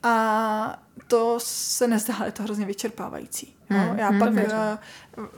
[0.03, 3.55] a to se nezdá, je to hrozně vyčerpávající.
[3.69, 3.87] Hmm.
[3.87, 4.33] Jo, já hmm, pak.
[4.37, 4.77] Eh,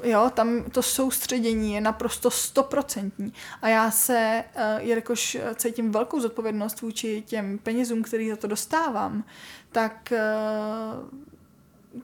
[0.03, 6.81] jo, tam to soustředění je naprosto stoprocentní a já se, eh, jelikož cítím velkou zodpovědnost
[6.81, 9.23] vůči těm penězům, který za to dostávám,
[9.71, 10.21] tak eh,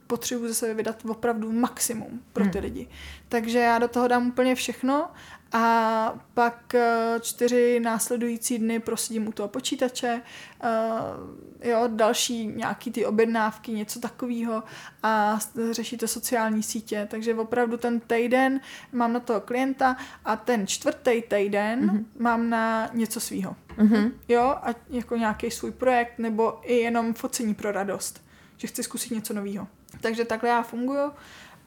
[0.06, 2.64] potřebuji ze sebe vydat opravdu maximum pro ty hmm.
[2.64, 2.88] lidi.
[3.28, 5.10] Takže já do toho dám úplně všechno
[5.52, 10.22] a pak eh, čtyři následující dny prosidím u toho počítače,
[10.64, 14.62] uh, jo, další nějaký ty objednávky, něco takového
[15.02, 15.38] a
[15.70, 17.08] řeší to sociální sítě.
[17.10, 18.60] Takže opravdu ten týden
[18.92, 22.04] mám na toho klienta a ten čtvrtý týden mm-hmm.
[22.18, 23.56] mám na něco svýho.
[23.78, 24.12] Mm-hmm.
[24.28, 28.22] Jo, a jako nějaký svůj projekt nebo i jenom focení pro radost,
[28.56, 29.68] že chci zkusit něco nového.
[30.00, 31.12] Takže takhle já funguju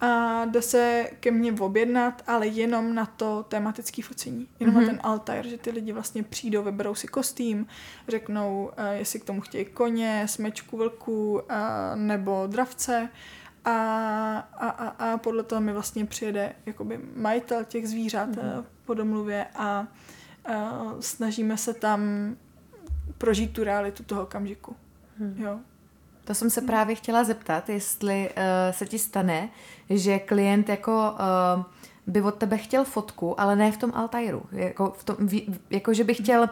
[0.01, 4.47] a jde se ke mně objednat, ale jenom na to tematické focení.
[4.59, 4.79] Jenom mm-hmm.
[4.79, 4.97] na mhm.
[4.97, 7.67] ten altar, že ty lidi vlastně přijdou, vyberou si kostým,
[8.07, 11.39] řeknou, uh, jestli k tomu chtějí koně, smečku, vlku uh,
[11.95, 13.09] nebo dravce
[13.65, 13.71] a,
[14.37, 18.63] a, a, a podle toho mi vlastně přijede jakoby majitel těch zvířat mm-hmm.
[18.85, 19.87] po domluvě a
[20.49, 22.01] uh, snažíme se tam
[23.17, 24.75] prožít tu realitu toho okamžiku.
[25.19, 25.35] Mm.
[25.37, 25.59] Jo.
[26.29, 29.49] To jsem se právě chtěla zeptat, jestli uh, se ti stane,
[29.89, 31.63] že klient jako uh,
[32.07, 34.43] by od tebe chtěl fotku, ale ne v tom Altairu.
[34.51, 35.17] Jako, v tom,
[35.69, 36.47] jako že by chtěl, uh,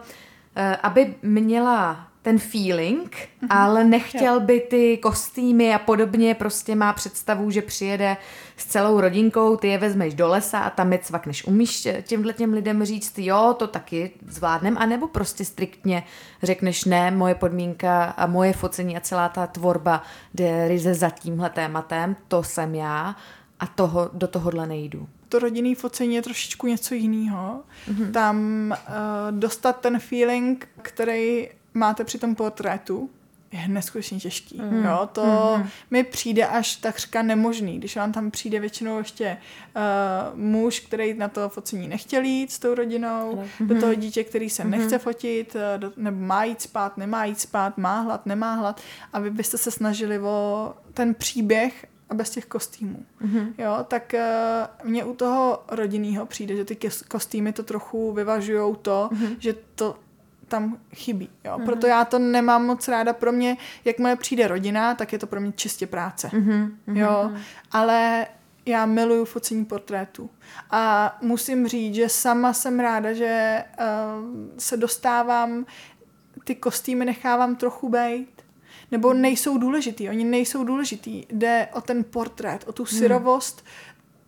[0.82, 3.46] aby měla ten feeling, mm-hmm.
[3.50, 8.16] ale nechtěl by ty kostýmy a podobně, prostě má představu, že přijede
[8.56, 11.44] s celou rodinkou, ty je vezmeš do lesa a tam je cvakneš.
[11.44, 16.02] Umíš těmhle těm lidem říct, jo, to taky zvládnem, anebo prostě striktně
[16.42, 20.02] řekneš, ne, moje podmínka a moje focení a celá ta tvorba
[20.34, 23.16] jde ryze za tímhle tématem, to jsem já
[23.60, 27.62] a toho, do tohohle nejdu to rodinný focení je trošičku něco jiného.
[27.88, 28.12] Mm-hmm.
[28.12, 28.36] Tam
[28.70, 33.10] uh, dostat ten feeling, který máte při tom portrétu,
[33.52, 34.60] je neskutečně těžký.
[34.62, 34.84] Mm.
[34.84, 35.66] Jo, to mm-hmm.
[35.90, 39.36] mi přijde až takřka nemožný, když vám tam přijde většinou ještě
[39.76, 43.66] uh, muž, který na to focení nechtěl jít s tou rodinou, mm-hmm.
[43.66, 44.68] do toho dítě, který se mm-hmm.
[44.68, 48.80] nechce fotit, uh, do, nebo má jít spát, nemá jít spát, má hlad, nemá hlad
[49.12, 53.04] a vy byste se snažili o ten příběh a bez těch kostýmů.
[53.22, 53.52] Mm-hmm.
[53.58, 59.08] Jo, tak uh, mně u toho rodinného přijde, že ty kostýmy to trochu vyvažují to,
[59.12, 59.36] mm-hmm.
[59.38, 59.96] že to
[60.48, 61.30] tam chybí.
[61.44, 61.52] Jo.
[61.52, 61.64] Mm-hmm.
[61.64, 63.12] Proto já to nemám moc ráda.
[63.12, 66.28] Pro mě, jakmile přijde rodina, tak je to pro mě čistě práce.
[66.28, 66.70] Mm-hmm.
[66.86, 67.32] Jo.
[67.72, 68.26] Ale
[68.66, 70.30] já miluju focení portrétů.
[70.70, 74.26] A musím říct, že sama jsem ráda, že uh,
[74.58, 75.66] se dostávám,
[76.44, 78.42] ty kostýmy nechávám trochu bejt,
[78.90, 80.08] nebo nejsou důležitý.
[80.08, 81.24] Oni nejsou důležitý.
[81.30, 82.98] Jde o ten portrét, o tu hmm.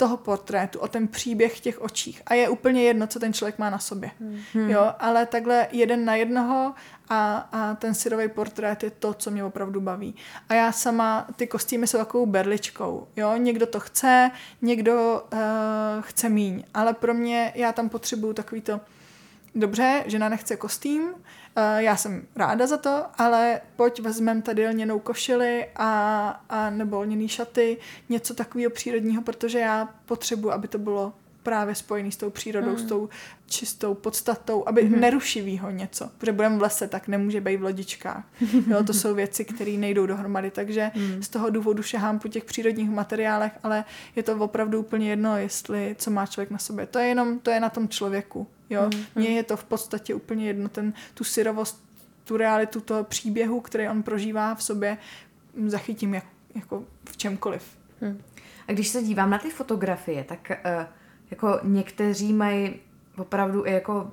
[0.01, 2.23] Toho portrétu, o ten příběh v těch očích.
[2.27, 4.11] A je úplně jedno, co ten člověk má na sobě.
[4.55, 4.71] Hmm.
[4.71, 6.75] Jo, ale takhle jeden na jednoho
[7.09, 10.15] a, a ten syrový portrét je to, co mě opravdu baví.
[10.49, 13.09] A já sama, ty kostýmy jsou takovou berličkou.
[13.17, 14.31] Jo, někdo to chce,
[14.63, 15.39] někdo uh,
[16.01, 16.65] chce míň.
[16.75, 18.81] Ale pro mě, já tam potřebuju takový to,
[19.55, 21.15] dobře, žena nechce kostým,
[21.57, 27.01] Uh, já jsem ráda za to, ale pojď vezmeme tady lněnou košili a, a nebo
[27.01, 27.79] lněný šaty,
[28.09, 32.79] něco takového přírodního, protože já potřebuji, aby to bylo právě spojený s tou přírodou, mm.
[32.79, 33.09] s tou
[33.47, 35.01] čistou podstatou, aby mm.
[35.01, 36.11] nerušivýho něco.
[36.19, 38.25] Protože budeme v lese, tak nemůže být v lodičkách.
[38.67, 41.23] Jo, to jsou věci, které nejdou dohromady, takže mm.
[41.23, 43.85] z toho důvodu šahám po těch přírodních materiálech, ale
[44.17, 46.87] je to opravdu úplně jedno, jestli co má člověk na sobě.
[46.87, 48.47] To je jenom, to je na tom člověku.
[48.71, 49.05] Jo, mm.
[49.15, 51.85] mně je to v podstatě úplně jedno, ten, tu syrovost,
[52.25, 54.99] tu realitu toho příběhu, který on prožívá v sobě,
[55.67, 57.63] zachytím jak, jako v čemkoliv.
[58.01, 58.23] Mm.
[58.69, 60.87] A když se dívám na ty fotografie, tak uh,
[61.31, 62.75] jako někteří mají
[63.17, 64.13] opravdu i jako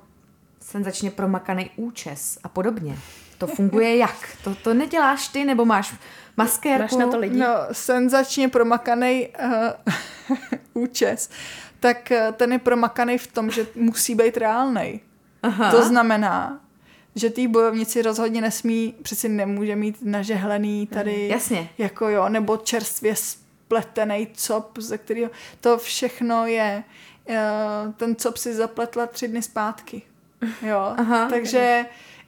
[0.60, 2.98] senzačně promakaný účes a podobně.
[3.38, 4.36] To funguje jak?
[4.44, 5.94] To, to neděláš ty, nebo máš
[6.36, 6.82] maskérku?
[6.82, 7.38] Máš na to lidi?
[7.38, 9.68] No, senzačně promakaný uh,
[10.82, 11.30] účes.
[11.80, 15.00] Tak uh, ten je promakaný v tom, že musí být reálný.
[15.70, 16.60] To znamená,
[17.14, 21.68] že ty bojovníci rozhodně nesmí, přeci nemůže mít nažehlený tady, Jasně.
[21.78, 26.84] jako jo, nebo čerstvě spletený cop, ze kterého to všechno je
[27.28, 30.02] Eh, ten cop si zapletla tři dny zpátky.
[30.62, 31.84] Jo, Aha, takže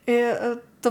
[0.07, 0.39] je,
[0.87, 0.91] eh,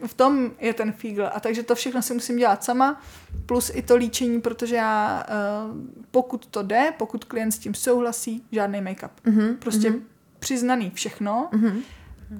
[0.00, 1.30] to, v tom je ten fígl.
[1.32, 3.00] A takže to všechno si musím dělat sama,
[3.46, 5.32] plus i to líčení, protože já, eh,
[6.10, 9.10] pokud to jde, pokud klient s tím souhlasí, žádný make-up.
[9.26, 10.02] Uh-huh, prostě uh-huh.
[10.38, 11.82] přiznaný všechno, uh-huh.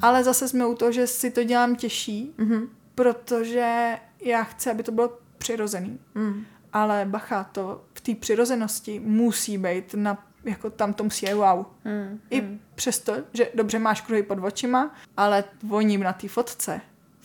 [0.03, 2.68] ale zase jsme u toho, že si to dělám těžší, uh-huh.
[2.94, 5.98] protože já chci, aby to bylo přirozený.
[6.16, 6.44] Uh-huh.
[6.72, 11.66] Ale bacha, to v té přirozenosti musí být na jako tam to musí je wow.
[11.84, 12.61] Mm, I mm.
[12.74, 16.80] přesto, že dobře máš kruhy pod očima, ale oni na té fotce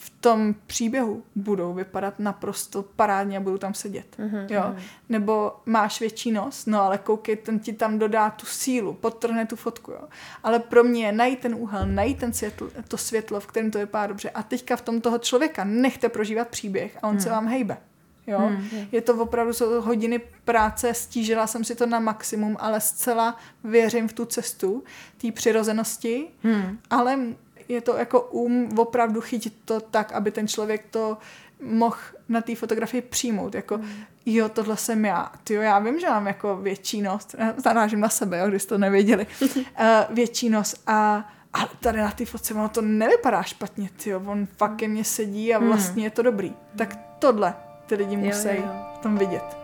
[0.06, 4.06] v tom příběhu budou vypadat naprosto parádně a budou tam sedět.
[4.20, 4.64] Mm-hmm, jo?
[4.68, 4.76] Mm.
[5.10, 9.56] Nebo máš větší nos, no ale koukej, ten ti tam dodá tu sílu, podtrhne tu
[9.56, 9.92] fotku.
[9.92, 10.02] Jo?
[10.44, 13.80] Ale pro mě je najít ten úhel, najít ten světlo, to světlo, v kterém to
[13.80, 14.30] vypadá dobře.
[14.30, 17.22] A teďka v tom toho člověka nechte prožívat příběh a on mm.
[17.22, 17.78] se vám hejbe.
[18.28, 18.40] Jo?
[18.40, 18.88] Hmm.
[18.92, 24.08] Je to opravdu jsou hodiny práce, stížila jsem si to na maximum, ale zcela věřím
[24.08, 24.84] v tu cestu
[25.18, 26.78] té přirozenosti, hmm.
[26.90, 27.20] ale
[27.68, 31.18] je to jako um opravdu chytit to tak, aby ten člověk to
[31.62, 31.98] mohl
[32.30, 33.90] na té fotografii přijmout, jako hmm.
[34.26, 38.40] jo, tohle jsem já, tyjo, já vím, že mám jako větší nos, zarážím na sebe,
[38.40, 39.50] jo, když to nevěděli, uh,
[40.10, 44.76] větší nos a ale tady na té fotce ono to nevypadá špatně, tyjo, on fakt
[44.76, 45.68] ke mně sedí a hmm.
[45.68, 46.54] vlastně je to dobrý.
[46.78, 47.54] Tak tohle
[47.86, 48.86] ty lidi musí jo, jo, jo.
[48.96, 49.58] v tom vidět.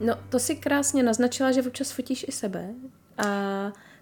[0.00, 2.74] No, to si krásně naznačila, že občas fotíš i sebe.
[3.18, 3.26] A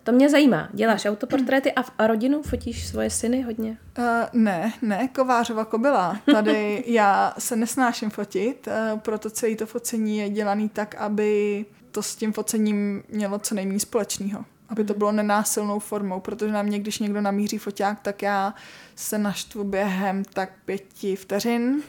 [0.03, 0.69] to mě zajímá.
[0.73, 2.43] Děláš autoportréty a, a rodinu?
[2.43, 3.79] Fotíš svoje syny hodně?
[3.99, 6.19] Uh, ne, ne, kovářova kobila.
[6.33, 12.03] Tady já se nesnáším fotit, uh, proto celé to focení je dělaný tak, aby to
[12.03, 16.79] s tím focením mělo co nejméně společného aby to bylo nenásilnou formou, protože na mě,
[16.79, 18.55] když někdo namíří foťák, tak já
[18.95, 21.83] se naštvu během tak pěti vteřin,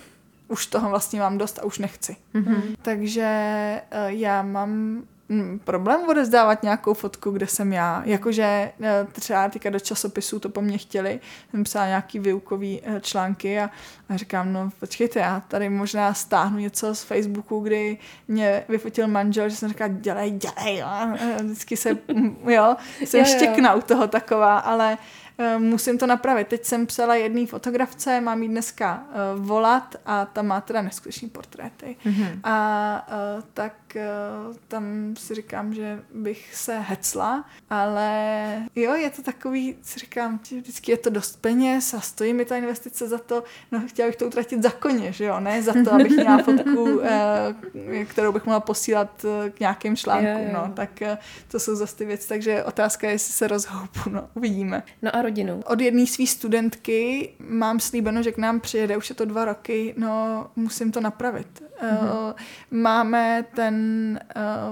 [0.47, 2.17] už toho vlastně mám dost a už nechci.
[2.36, 2.61] Mm-hmm.
[2.82, 3.32] Takže
[3.91, 8.03] uh, já mám Mm, problém odezdávat nějakou fotku, kde jsem já.
[8.05, 11.19] Jakože eh, třeba teďka do časopisů to po mně chtěli,
[11.51, 13.69] jsem psala nějaký výukový eh, články a,
[14.09, 17.97] a říkám, no počkejte, já tady možná stáhnu něco z Facebooku, kdy
[18.28, 20.88] mě vyfotil manžel, že jsem říkala, dělej, dělej, jo.
[21.43, 24.97] vždycky se, mm, jo, jsem jo, štěkna u toho taková, ale
[25.38, 26.47] Eh, musím to napravit.
[26.47, 29.03] Teď jsem psala jedný fotografce, mám jí dneska
[29.36, 31.95] volat a ta má teda neskutečný portréty.
[32.05, 32.39] Mm-hmm.
[32.43, 33.07] A
[33.53, 33.73] tak
[34.68, 40.91] tam si říkám, že bych se hecla, ale jo, je to takový, si říkám, vždycky
[40.91, 44.28] je to dost peněz a stojí mi ta investice za to, no chtěla bych to
[44.28, 47.04] utratit za koně, že jo, ne za to, abych měla fotku, uh,
[48.08, 51.04] kterou bych mohla posílat k nějakým článkům, no, tak
[51.48, 54.84] to jsou zase ty věci, takže otázka je, jestli se rozhoupu, no, uvidíme.
[55.02, 55.62] No a rodinu?
[55.66, 59.93] Od jedné své studentky mám slíbeno, že k nám přijede, už je to dva roky,
[59.98, 61.64] no musím to napravit.
[61.82, 62.34] Mm-hmm.
[62.71, 64.19] Máme ten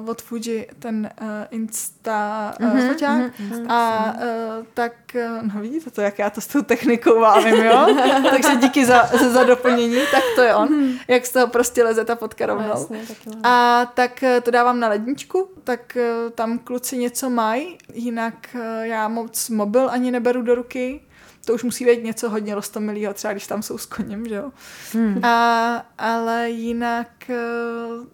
[0.04, 4.94] uh, od Fuji, ten uh, Insta uh, mm-hmm, foťák mm-hmm, a uh, tak,
[5.42, 7.88] no vidíte to, jak já to s tou technikou válím, jo?
[8.30, 11.00] Takže díky za, za doplnění, tak to je on, mm-hmm.
[11.08, 12.68] jak z toho prostě leze ta fotka rovnou.
[12.68, 13.02] No, jasně,
[13.44, 19.08] a tak to dávám na ledničku, tak uh, tam kluci něco mají, jinak uh, já
[19.08, 21.02] moc mobil ani neberu do ruky,
[21.46, 24.52] to už musí být něco hodně rostomilého, třeba když tam jsou s koněm, že jo.
[24.94, 25.26] Hmm.
[25.26, 27.36] A, ale jinak, eh,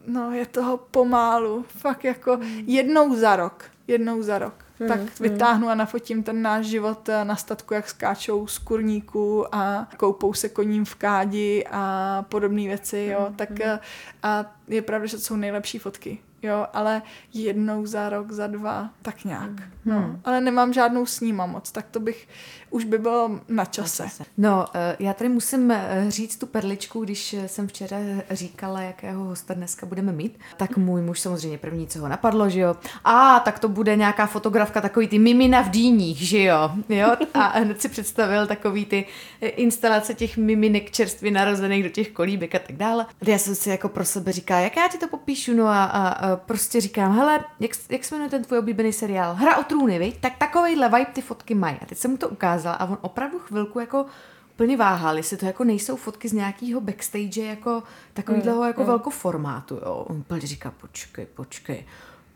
[0.08, 1.66] no, je toho pomálu.
[1.68, 2.64] Fakt jako hmm.
[2.68, 3.64] jednou za rok.
[3.88, 4.54] Jednou za rok.
[4.80, 4.90] Hmm.
[4.90, 5.10] Tak hmm.
[5.20, 10.34] vytáhnu a nafotím ten náš život eh, na statku, jak skáčou z kurníků a koupou
[10.34, 13.26] se koním v kádi a podobné věci, jo.
[13.26, 13.36] Hmm.
[13.36, 13.80] Tak hmm.
[14.24, 17.02] a je pravda, že to jsou nejlepší fotky jo, ale
[17.34, 19.50] jednou za rok, za dva, tak nějak.
[19.50, 19.70] Hmm.
[19.86, 20.20] No.
[20.24, 22.28] Ale nemám žádnou sníma moc, tak to bych,
[22.70, 24.04] už by bylo na čase.
[24.04, 24.24] Na čase.
[24.38, 27.98] No, eh, já tady musím eh, říct tu perličku, když eh, jsem včera
[28.32, 32.60] říkala, jakého hosta dneska budeme mít, tak můj muž samozřejmě první, co ho napadlo, že
[32.60, 37.16] jo, a tak to bude nějaká fotografka, takový ty mimina v dýních, že jo, jo,
[37.34, 39.06] a hned si představil takový ty
[39.42, 43.06] instalace těch miminek čerstvě narozených do těch kolíbek a tak dále.
[43.28, 46.08] Já jsem si jako pro sebe říká, jak já ti to popíšu, no a, a,
[46.08, 49.36] a prostě říkám, hele, jak, jak se jmenuje ten tvůj oblíbený seriál?
[49.36, 50.20] Hra o trůny, viď?
[50.20, 51.78] Tak takovejhle vibe ty fotky mají.
[51.82, 54.06] A teď jsem mu to ukázala a on opravdu chvilku jako
[54.54, 57.84] úplně váhal, jestli to jako nejsou fotky z nějakého backstage jako
[58.14, 58.88] takovýhleho mm, jako mm.
[58.88, 60.06] velkoformátu, jo.
[60.10, 61.86] On úplně říká, počkej, počkej,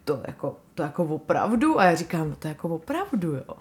[0.03, 1.79] to jako to jako opravdu?
[1.79, 3.55] A já říkám, no to jako opravdu, jo.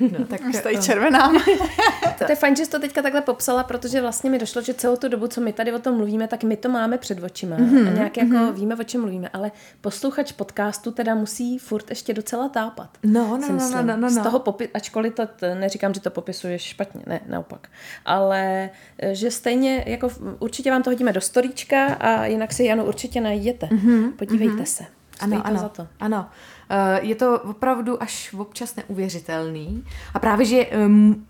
[0.18, 1.32] No, tak, Stojí eh, červená.
[2.18, 4.96] to, je fajn, že jsi to teďka takhle popsala, protože vlastně mi došlo, že celou
[4.96, 7.88] tu dobu, co my tady o tom mluvíme, tak my to máme před očima mm-hmm.
[7.88, 8.52] a nějak jako mm-hmm.
[8.52, 12.98] víme, o čem mluvíme, ale posluchač podcastu teda musí furt ještě docela tápat.
[13.02, 16.62] No, no, no, no, no, no, Z toho popi- ačkoliv to, neříkám, že to popisuješ
[16.62, 17.68] špatně, ne, naopak,
[18.04, 22.84] ale eh, že stejně, jako určitě vám to hodíme do storíčka a jinak si Janu
[22.84, 23.66] určitě najdete.
[23.66, 24.12] Mm-hmm.
[24.12, 24.64] Podívejte mm-hmm.
[24.64, 24.97] se.
[25.20, 25.86] Ano, ano, za to.
[26.00, 26.26] ano.
[26.70, 29.84] Eh, je to opravdu až občas neuvěřitelný.
[30.14, 30.66] A právě, že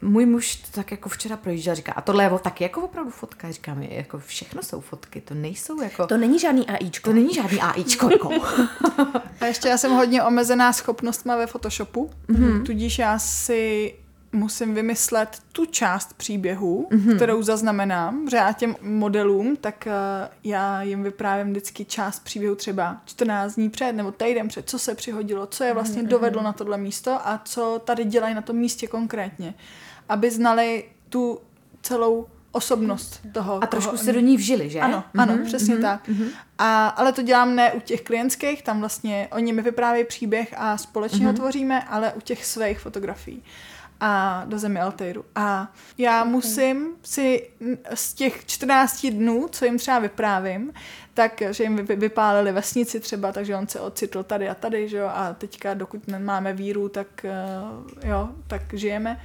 [0.02, 3.50] můj muž to tak jako včera projížděl, říká, a tohle je taky jako opravdu fotka.
[3.50, 6.06] Říkám, jako všechno jsou fotky, to nejsou jako...
[6.06, 7.10] To není žádný AIčko.
[7.10, 8.10] To není žádný AIčko.
[8.10, 8.30] Jako.
[9.40, 12.62] a ještě já jsem hodně omezená schopnostma ve Photoshopu, mm-hmm.
[12.62, 13.94] tudíž já si
[14.32, 17.16] musím vymyslet tu část příběhu, mm-hmm.
[17.16, 19.92] kterou zaznamenám, že já těm modelům, tak uh,
[20.44, 24.94] já jim vyprávím vždycky část příběhu třeba 14 dní před nebo týden před, co se
[24.94, 26.08] přihodilo, co je vlastně mm-hmm.
[26.08, 29.54] dovedlo na tohle místo a co tady dělají na tom místě konkrétně.
[30.08, 31.38] Aby znali tu
[31.82, 33.64] celou osobnost toho.
[33.64, 34.80] A trošku toho, se do ní vžili, že?
[34.80, 36.08] Ano, ano, mm-hmm, přesně mm-hmm, tak.
[36.08, 36.28] Mm-hmm.
[36.58, 40.76] A, ale to dělám ne u těch klientských, tam vlastně oni mi vyprávějí příběh a
[40.76, 41.26] společně mm-hmm.
[41.26, 43.42] ho tvoříme, ale u těch svých fotografií
[44.00, 45.24] a do země Alteiru.
[45.34, 47.50] A já musím si
[47.94, 50.72] z těch 14 dnů, co jim třeba vyprávím,
[51.14, 55.10] tak, že jim vypálili vesnici třeba, takže on se ocitl tady a tady, že jo,
[55.12, 59.20] a teďka, dokud nemáme víru, tak uh, jo, tak žijeme.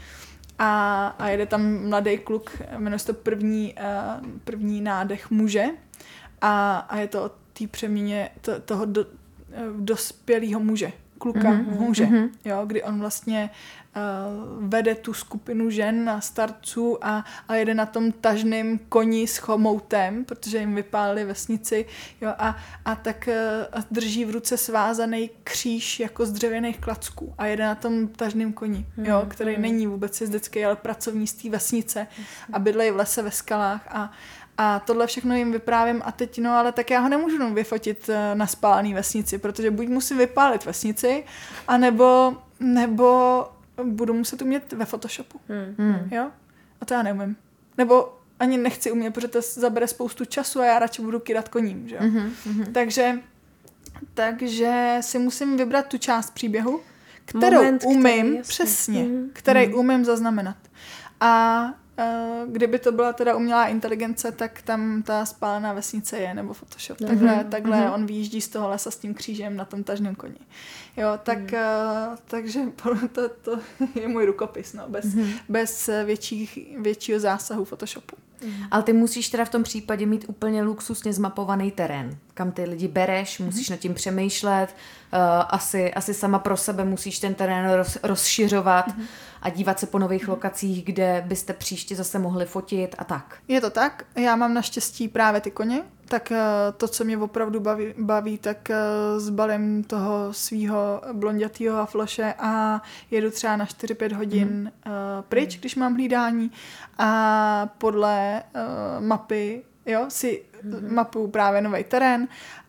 [0.60, 5.66] A, a jede tam mladý kluk, jmenuje se to první, uh, první nádech muže
[6.42, 9.08] a, a je to o té přeměně to, toho do, uh,
[9.80, 12.30] dospělého muže kluka, mm-hmm, muže, mm-hmm.
[12.46, 13.83] jo, kdy on vlastně uh,
[14.60, 20.26] vede tu skupinu žen a starců a, a jede na tom tažném koni s chomoutem,
[20.26, 21.86] protože jim vypálili vesnici,
[22.22, 23.30] jo, a, a tak
[23.76, 28.54] uh, drží v ruce svázaný kříž jako z dřevěných klacků a jede na tom tažném
[28.54, 29.28] koni, jo, mm-hmm.
[29.28, 32.08] který není vůbec jezdecký, ale pracovní z té vesnice
[32.54, 34.12] a bydlejí v lese ve skalách a,
[34.58, 38.36] a tohle všechno jim vyprávím a teď, no ale tak já ho nemůžu vyfotit eh,
[38.36, 41.24] na spálený vesnici, protože buď musím vypálit vesnici,
[41.68, 43.46] anebo nebo
[43.84, 45.40] budu muset umět ve Photoshopu.
[45.48, 45.76] Hmm.
[45.78, 46.10] hmm.
[46.12, 46.32] Jo?
[46.82, 47.36] A to já neumím.
[47.78, 51.88] Nebo ani nechci umět, protože to zabere spoustu času a já radši budu kydat koním.
[51.88, 51.98] Že?
[51.98, 52.72] Mm-hmm.
[52.72, 53.20] Takže,
[54.14, 56.82] takže si musím vybrat tu část příběhu,
[57.26, 59.30] kterou Moment, umím, který, přesně, mm-hmm.
[59.34, 60.58] který umím zaznamenat.
[61.20, 61.64] A
[62.48, 66.98] kdyby to byla teda umělá inteligence, tak tam ta spálená vesnice je, nebo Photoshop.
[66.98, 67.08] Mm-hmm.
[67.08, 67.94] Takhle, takhle mm-hmm.
[67.94, 70.40] on výjíždí z toho lesa s tím křížem na tom tažném koni.
[70.98, 71.48] Jo, tak, mm.
[71.48, 72.60] uh, takže
[73.12, 73.60] to, to
[73.96, 75.34] je můj rukopis, no, bez, mm-hmm.
[75.50, 78.16] bez větších, většího zásahu Photoshopu.
[78.44, 78.54] Mm.
[78.72, 82.88] Ale ty musíš teda v tom případě mít úplně luxusně zmapovaný terén, kam ty lidi
[82.88, 83.46] bereš, mm.
[83.46, 84.76] musíš nad tím přemýšlet,
[85.14, 85.20] uh,
[85.50, 88.98] asi, asi sama pro sebe musíš ten terén roz, rozšiřovat.
[88.98, 89.06] Mm.
[89.42, 93.38] a dívat se po nových lokacích, kde byste příště zase mohli fotit a tak.
[93.48, 94.06] Je to tak.
[94.16, 96.40] Já mám naštěstí právě ty koně, tak eh,
[96.78, 98.76] to, co mě opravdu baví, baví tak eh,
[99.18, 102.82] zbalím toho svého blondětého hafloše a
[103.12, 104.72] jedu třeba na 4-5 hodin mm.
[105.30, 106.52] pryč, když mám hlídání
[106.98, 108.44] a podle
[109.00, 110.94] mapy jo, si mm-hmm.
[110.94, 112.28] mapuju právě nový terén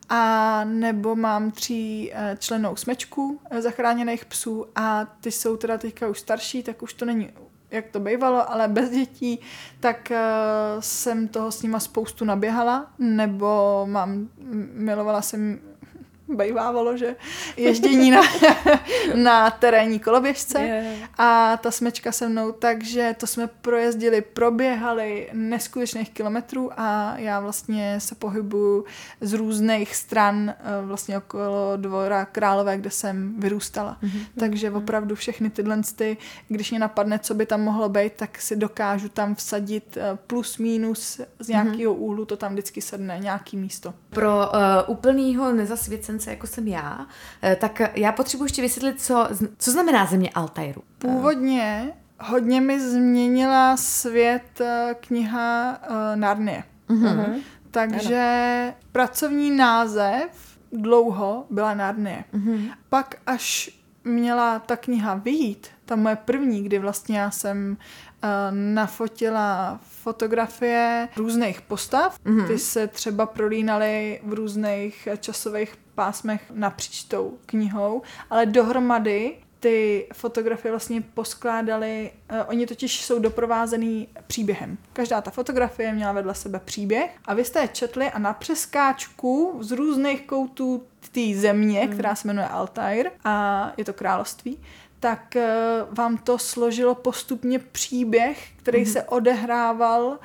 [0.09, 6.63] a nebo mám tří členou smečku zachráněných psů a ty jsou teda teďka už starší,
[6.63, 7.31] tak už to není
[7.75, 9.41] jak to bývalo, ale bez dětí,
[9.81, 10.17] tak uh,
[10.81, 14.29] jsem toho s nima spoustu naběhala, nebo mám,
[14.75, 15.59] milovala jsem
[16.29, 17.17] bejvávalo, že
[17.57, 18.23] ježdění na,
[19.15, 21.11] na terénní koloběžce yeah.
[21.19, 28.01] a ta smečka se mnou, takže to jsme projezdili, proběhali neskutečných kilometrů a já vlastně
[28.01, 28.85] se pohybuju
[29.21, 33.97] z různých stran eh, vlastně okolo dvora Králové, kde jsem vyrůstala.
[34.03, 34.27] Mm-hmm.
[34.39, 34.79] Takže mhm.
[34.79, 36.17] opravdu všechny tyhle ty,
[36.49, 40.59] když mě napadne, co by tam mohlo být, tak si dokážu tam vsadit eh, plus
[40.59, 42.01] minus z nějakého mm-hmm.
[42.01, 43.95] úhlu, to tam vždycky sedne, nějaký místo.
[44.11, 44.47] Pro uh,
[44.87, 47.07] úplnýho nezasvěcence nadšence, jako jsem já,
[47.43, 50.83] eh, tak já potřebuji ještě vysvětlit, co, co znamená země Altairu.
[50.99, 56.65] Původně hodně mi změnila svět eh, kniha uh, Narnie.
[56.89, 57.41] Mm-hmm.
[57.71, 58.75] Takže ano.
[58.93, 62.25] pracovní název dlouho byla Narnie.
[62.35, 62.71] Mm-hmm.
[62.89, 63.71] Pak až
[64.05, 71.61] měla ta kniha vyjít, ta moje první, kdy vlastně já jsem uh, nafotila fotografie různých
[71.61, 72.19] postav.
[72.19, 72.47] Mm-hmm.
[72.47, 80.73] Ty se třeba prolínaly v různých časových pásmech napříč tou knihou, ale dohromady ty fotografie
[80.73, 84.79] vlastně poskládaly, uh, oni totiž jsou doprovázený příběhem.
[84.93, 89.59] Každá ta fotografie měla vedle sebe příběh a vy jste je četli a na přeskáčku
[89.61, 91.93] z různých koutů té země, mm.
[91.93, 94.59] která se jmenuje Altair a je to království,
[95.05, 95.49] tak eh,
[95.91, 98.93] vám to složilo postupně příběh, který mm-hmm.
[98.93, 100.17] se odehrával uh,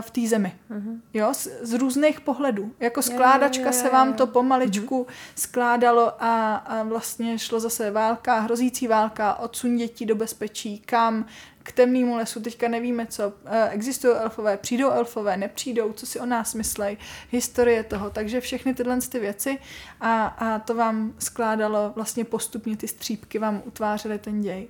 [0.00, 0.54] v té zemi.
[0.70, 1.00] Mm-hmm.
[1.14, 2.72] Jo, z, z různých pohledů.
[2.80, 5.32] Jako skládačka je, je, je, se vám to pomaličku mm-hmm.
[5.34, 11.26] skládalo a, a vlastně šlo zase válka, hrozící válka, odsun dětí do bezpečí, kam,
[11.68, 16.26] k temnému lesu, teďka nevíme co, eh, existují elfové, přijdou elfové, nepřijdou, co si o
[16.26, 16.96] nás myslej,
[17.30, 19.58] historie toho, takže všechny tyhle ty věci
[20.00, 24.68] a, a to vám skládalo vlastně postupně ty střípky, vám utvářely ten děj.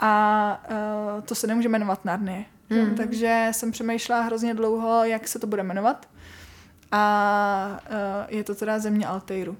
[0.00, 2.44] A uh, to se nemůže jmenovat Narnie.
[2.70, 2.94] Mm.
[2.94, 6.08] Takže jsem přemýšlela hrozně dlouho, jak se to bude jmenovat.
[6.92, 9.56] A uh, je to teda země Alteiru.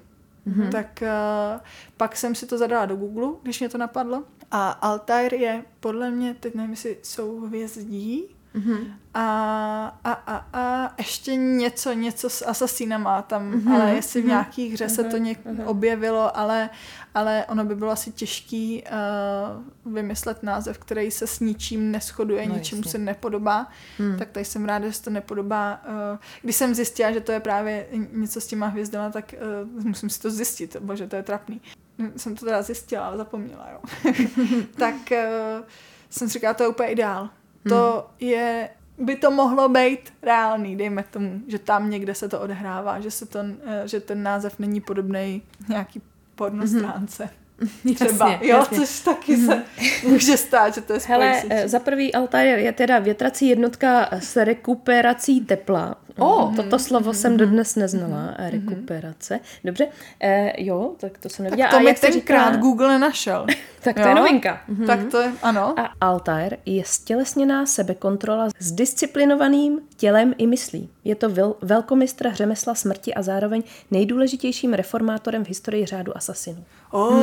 [0.47, 0.69] Mm-hmm.
[0.71, 1.61] Tak uh,
[1.97, 4.23] pak jsem si to zadala do Google, když mě to napadlo.
[4.51, 8.93] A Altair je podle mě, teď nevím, jestli jsou hvězdí, mm-hmm.
[9.13, 13.73] a, a, a, a ještě něco, něco s asasínama tam, mm-hmm.
[13.73, 14.29] ale jestli v mhm.
[14.29, 14.95] nějaký hře mm-hmm.
[14.95, 15.67] se to něk mm-hmm.
[15.67, 16.69] objevilo, ale,
[17.15, 18.83] ale ono by bylo asi těžký
[19.85, 23.67] uh, vymyslet název, který se s ničím neschoduje, no, ničemu se nepodobá,
[23.99, 24.17] mm.
[24.17, 25.81] tak tady jsem ráda, že se to nepodobá.
[25.87, 29.35] Uh, když jsem zjistila, že to je právě něco s těma hvězdama, tak
[29.73, 31.61] uh, musím si to zjistit, bože, to je trapný
[32.15, 34.11] jsem to teda zjistila, ale zapomněla, jo.
[34.77, 35.65] tak uh,
[36.09, 37.21] jsem si říkala, to je úplně ideál.
[37.21, 37.29] Hmm.
[37.69, 42.99] To je, by to mohlo být reálný, dejme tomu, že tam někde se to odehrává,
[42.99, 43.39] že, se to,
[43.85, 46.01] že ten název není podobný nějaký
[46.35, 47.23] pornostránce.
[47.23, 47.35] Hmm.
[47.95, 48.77] Třeba, jasně, jo, jasně.
[48.77, 49.63] což taky se mhm.
[50.11, 54.35] může stát, že to je Hele, eh, za prvý Altair je teda větrací jednotka s
[54.35, 55.95] rekuperací tepla.
[56.17, 56.55] Oh.
[56.55, 57.37] Toto slovo jsem mm-hmm.
[57.37, 58.49] dodnes neznala, mm-hmm.
[58.49, 59.39] rekuperace.
[59.63, 59.87] Dobře,
[60.19, 61.69] e, jo, tak to jsem nevěděla.
[61.69, 62.61] Tak to mi tenkrát říká...
[62.61, 63.45] Google nenašel.
[63.83, 64.07] tak to jo?
[64.07, 64.61] je novinka.
[64.69, 64.85] Mm-hmm.
[64.85, 65.79] Tak to je, ano.
[65.79, 70.89] A Altair je stělesněná sebekontrola s disciplinovaným tělem i myslí.
[71.03, 76.63] Je to vel- velkomistr řemesla smrti a zároveň nejdůležitějším reformátorem v historii řádu asasinů.
[76.91, 77.13] Oh,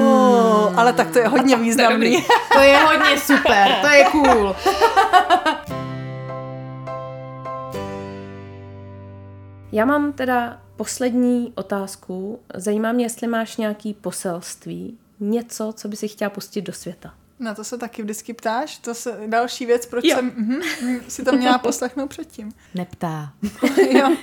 [0.68, 0.78] hmm.
[0.78, 2.16] ale tak to je hodně významný.
[2.52, 4.56] to je hodně super, to je cool.
[9.72, 12.40] Já mám teda poslední otázku.
[12.54, 17.14] Zajímá mě, jestli máš nějaký poselství, něco, co by si chtěla pustit do světa.
[17.38, 18.78] Na to se taky vždycky ptáš.
[18.78, 20.16] To je další věc, proč jo.
[20.16, 20.60] jsem mm,
[21.08, 22.52] si to měla poslechnout předtím.
[22.74, 23.32] Neptá.
[23.90, 24.16] jo.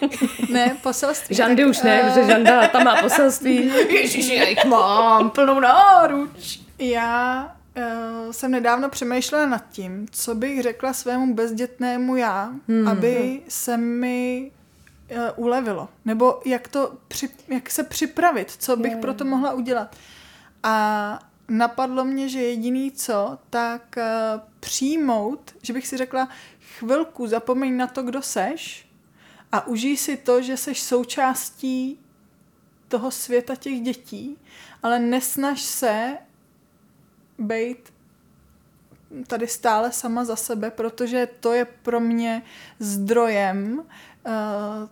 [0.49, 1.35] Ne, poselství.
[1.35, 2.07] Žandy tak, už ne, uh...
[2.07, 3.71] protože Žanda tam má poselství.
[3.89, 6.59] Ježiši, já jich mám plnou náruč.
[6.79, 12.87] Já uh, jsem nedávno přemýšlela nad tím, co bych řekla svému bezdětnému já, hmm.
[12.87, 14.51] aby se mi
[15.11, 15.89] uh, ulevilo.
[16.05, 19.95] Nebo jak, to při, jak se připravit, co bych pro to mohla udělat.
[20.63, 26.29] A napadlo mě, že jediný co, tak uh, přijmout, že bych si řekla,
[26.77, 28.89] chvilku zapomeň na to, kdo seš
[29.51, 31.99] a užij si to, že seš součástí
[32.87, 34.37] toho světa těch dětí,
[34.83, 36.17] ale nesnaž se
[37.37, 37.93] být
[39.27, 42.41] tady stále sama za sebe, protože to je pro mě
[42.79, 44.89] zdrojem uh,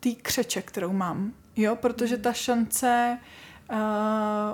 [0.00, 1.32] té křeče, kterou mám.
[1.56, 3.18] Jo, protože ta šance
[3.70, 3.76] uh,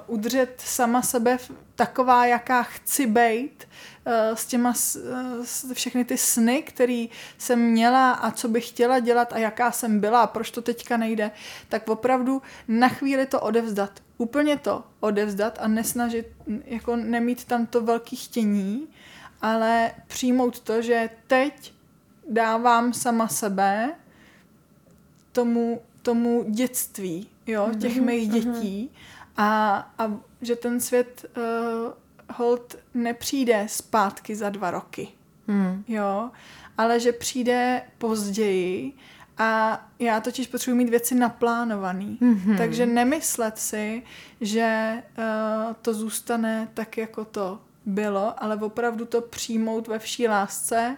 [0.06, 1.38] udržet sama sebe
[1.74, 3.68] taková, jaká chci být,
[4.06, 7.06] uh, s těma uh, s všechny ty sny, které
[7.38, 10.96] jsem měla a co bych chtěla dělat a jaká jsem byla a proč to teďka
[10.96, 11.30] nejde,
[11.68, 13.90] tak opravdu na chvíli to odevzdat.
[14.18, 16.26] Úplně to odevzdat a nesnažit,
[16.64, 18.88] jako nemít tam to velké chtění,
[19.42, 21.72] ale přijmout to, že teď
[22.30, 23.94] dávám sama sebe
[25.36, 28.90] tomu, tomu dětství, jo, těch mm-hmm, mých dětí
[29.36, 31.92] a, a že ten svět uh,
[32.36, 35.08] hold nepřijde zpátky za dva roky,
[35.46, 35.84] mm.
[35.88, 36.30] jo,
[36.78, 38.92] ale že přijde později
[39.38, 42.04] a já totiž potřebuji mít věci naplánované.
[42.04, 42.56] Mm-hmm.
[42.58, 44.02] Takže nemyslet si,
[44.40, 50.96] že uh, to zůstane tak, jako to bylo, ale opravdu to přijmout ve vší lásce,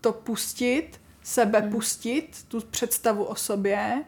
[0.00, 1.70] to pustit, sebe mm.
[1.70, 4.04] pustit, tu představu o sobě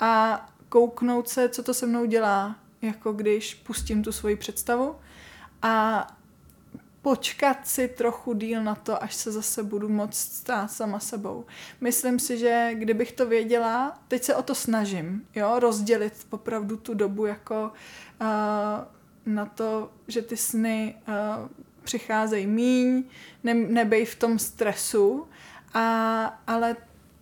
[0.00, 4.96] a kouknout se, co to se mnou dělá, jako když pustím tu svoji představu
[5.62, 6.06] a
[7.02, 11.44] počkat si trochu díl na to, až se zase budu moct stát sama sebou.
[11.80, 16.94] Myslím si, že kdybych to věděla, teď se o to snažím, jo, rozdělit opravdu tu
[16.94, 17.72] dobu jako
[18.20, 18.26] uh,
[19.26, 21.48] na to, že ty sny uh,
[21.82, 23.04] přicházejí míň,
[23.44, 25.26] ne, nebej v tom stresu,
[25.74, 26.76] a, ale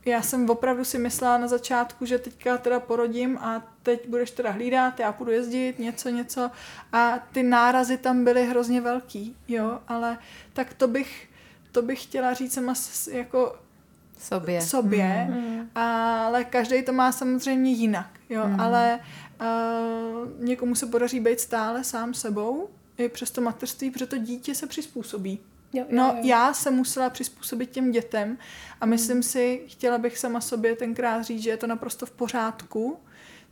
[0.04, 4.50] já jsem opravdu si myslela na začátku, že teďka teda porodím a teď budeš teda
[4.50, 6.50] hlídat, já půjdu jezdit, něco, něco
[6.92, 10.18] a ty nárazy tam byly hrozně velký, jo, ale
[10.52, 11.28] tak to bych,
[11.72, 12.74] to bych chtěla říct sama
[13.10, 13.56] jako
[14.18, 15.70] sobě, sobě mm.
[15.74, 18.60] ale každý to má samozřejmě jinak, jo, mm.
[18.60, 19.00] ale
[19.40, 22.68] uh, někomu se podaří být stále sám sebou,
[22.98, 25.40] i přes to mateřství, protože to dítě se přizpůsobí.
[25.73, 26.23] Jo, jo, no, jo.
[26.24, 28.39] já jsem musela přizpůsobit těm dětem
[28.81, 28.90] a hmm.
[28.90, 32.99] myslím si, chtěla bych sama sobě tenkrát říct, že je to naprosto v pořádku,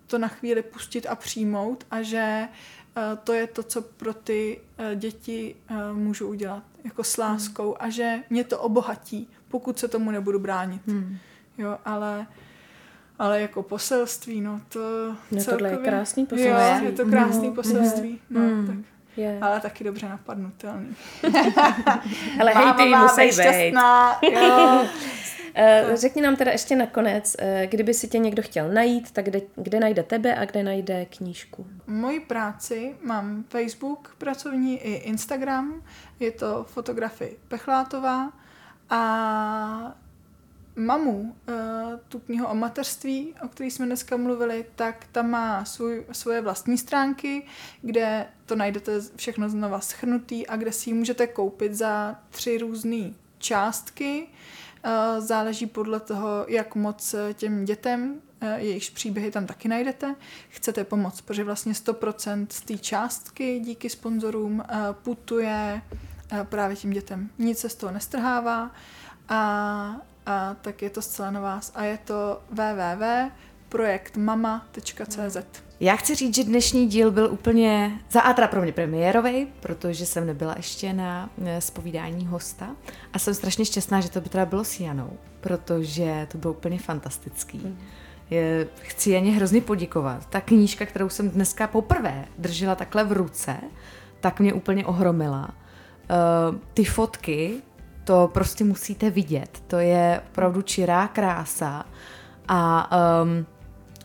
[0.07, 2.49] to na chvíli pustit a přijmout a že
[2.97, 7.29] uh, to je to, co pro ty uh, děti uh, můžu udělat, jako s hmm.
[7.29, 7.77] láskou mm.
[7.79, 10.87] a že mě to obohatí, pokud se tomu nebudu bránit.
[10.87, 11.19] Mm.
[11.59, 12.27] Jo, ale
[13.19, 14.81] ale jako poselství, no to
[15.31, 15.71] no, celkově...
[15.71, 16.85] tohle je krásný poselství.
[16.85, 17.55] Jo, je to krásný no.
[17.55, 18.21] poselství.
[18.31, 18.67] No, mm.
[18.67, 18.96] tak.
[19.17, 19.43] Yeah.
[19.43, 20.97] Ale taky dobře napadnutelný.
[22.41, 23.75] Ale hej, ty musí být.
[25.57, 29.41] Uh, řekni nám teda ještě nakonec, uh, kdyby si tě někdo chtěl najít, tak kde,
[29.57, 31.67] kde najde tebe a kde najde knížku?
[31.87, 35.83] Moji práci mám Facebook pracovní i Instagram,
[36.21, 38.33] je to fotografie Pechlátová
[38.91, 39.95] a
[40.77, 41.53] mamu, eh,
[42.09, 46.79] tu knihu o mateřství, o které jsme dneska mluvili, tak ta má svůj, svoje vlastní
[46.79, 47.47] stránky,
[47.83, 53.13] kde to najdete všechno znova schrnutý a kde si ji můžete koupit za tři různé
[53.39, 54.27] částky.
[54.85, 60.15] Eh, záleží podle toho, jak moc těm dětem, eh, jejichž příběhy tam taky najdete,
[60.49, 65.83] chcete pomoct, protože vlastně 100% z té částky díky sponzorům putuje
[66.43, 67.31] právě tím dětem.
[67.39, 68.71] Nic se z toho nestrhává
[69.29, 71.73] a a tak je to zcela na vás.
[71.75, 75.37] A je to www.projektmama.cz.
[75.81, 80.27] Já chci říct, že dnešní díl byl úplně za Atra pro mě premiérový, protože jsem
[80.27, 82.77] nebyla ještě na spovídání eh, hosta
[83.13, 86.79] a jsem strašně šťastná, že to by teda bylo s Janou, protože to bylo úplně
[86.79, 87.59] fantastický.
[87.59, 87.79] Mm.
[88.31, 90.27] Je, chci Janě hrozně poděkovat.
[90.27, 93.57] Ta knížka, kterou jsem dneska poprvé držela takhle v ruce,
[94.21, 95.55] tak mě úplně ohromila.
[96.51, 97.63] Uh, ty fotky,
[98.07, 99.63] to prostě musíte vidět.
[99.67, 101.85] To je opravdu čirá krása
[102.49, 102.91] a
[103.23, 103.47] um,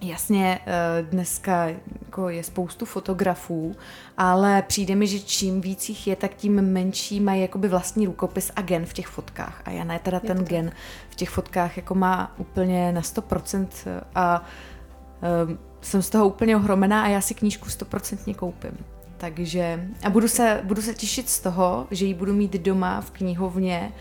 [0.04, 1.66] Jasně, uh, dneska
[2.06, 3.76] jako je spoustu fotografů,
[4.18, 8.52] ale přijde mi, že čím víc jich je, tak tím menší mají jakoby vlastní rukopis
[8.56, 9.62] a gen v těch fotkách.
[9.66, 10.72] A Jana je teda je ten gen
[11.10, 13.68] v těch fotkách jako má úplně na 100%
[14.16, 14.46] a
[15.48, 18.78] um, jsem z toho úplně ohromená a já si knížku 100% koupím.
[19.22, 23.12] Takže a budu se, budu se těšit z toho, že ji budu mít doma v
[23.12, 23.92] knihovně,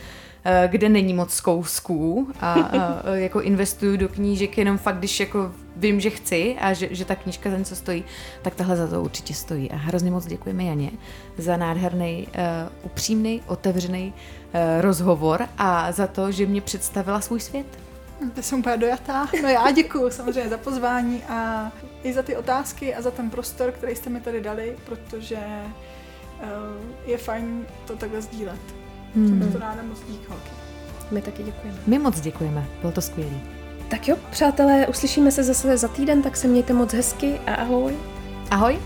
[0.45, 5.53] eh, kde není moc kousků a, a jako investuju do knížek jenom fakt, když jako
[5.77, 8.05] vím, že chci a že, že ta knížka za něco stojí,
[8.43, 9.71] tak tahle za to určitě stojí.
[9.71, 10.91] A hrozně moc děkujeme Janě
[11.39, 12.43] za nádherný, uh,
[12.83, 14.13] upřímný, otevřený
[14.81, 17.90] rozhovor a za to, že mě představila svůj svět.
[18.35, 19.29] To jsem úplně dojatá.
[19.43, 21.73] No já děkuji samozřejmě za pozvání a
[22.03, 25.39] i za ty otázky a za ten prostor, který jste mi tady dali, protože
[26.43, 28.61] uh, je fajn to takhle sdílet.
[29.15, 29.29] Hmm.
[29.29, 30.51] Jsem to ráda moc dík, holky.
[31.11, 31.79] My taky děkujeme.
[31.87, 33.41] My moc děkujeme, bylo to skvělé.
[33.89, 37.97] Tak jo, přátelé, uslyšíme se zase za týden, tak se mějte moc hezky a ahoj.
[38.51, 38.79] Ahoj.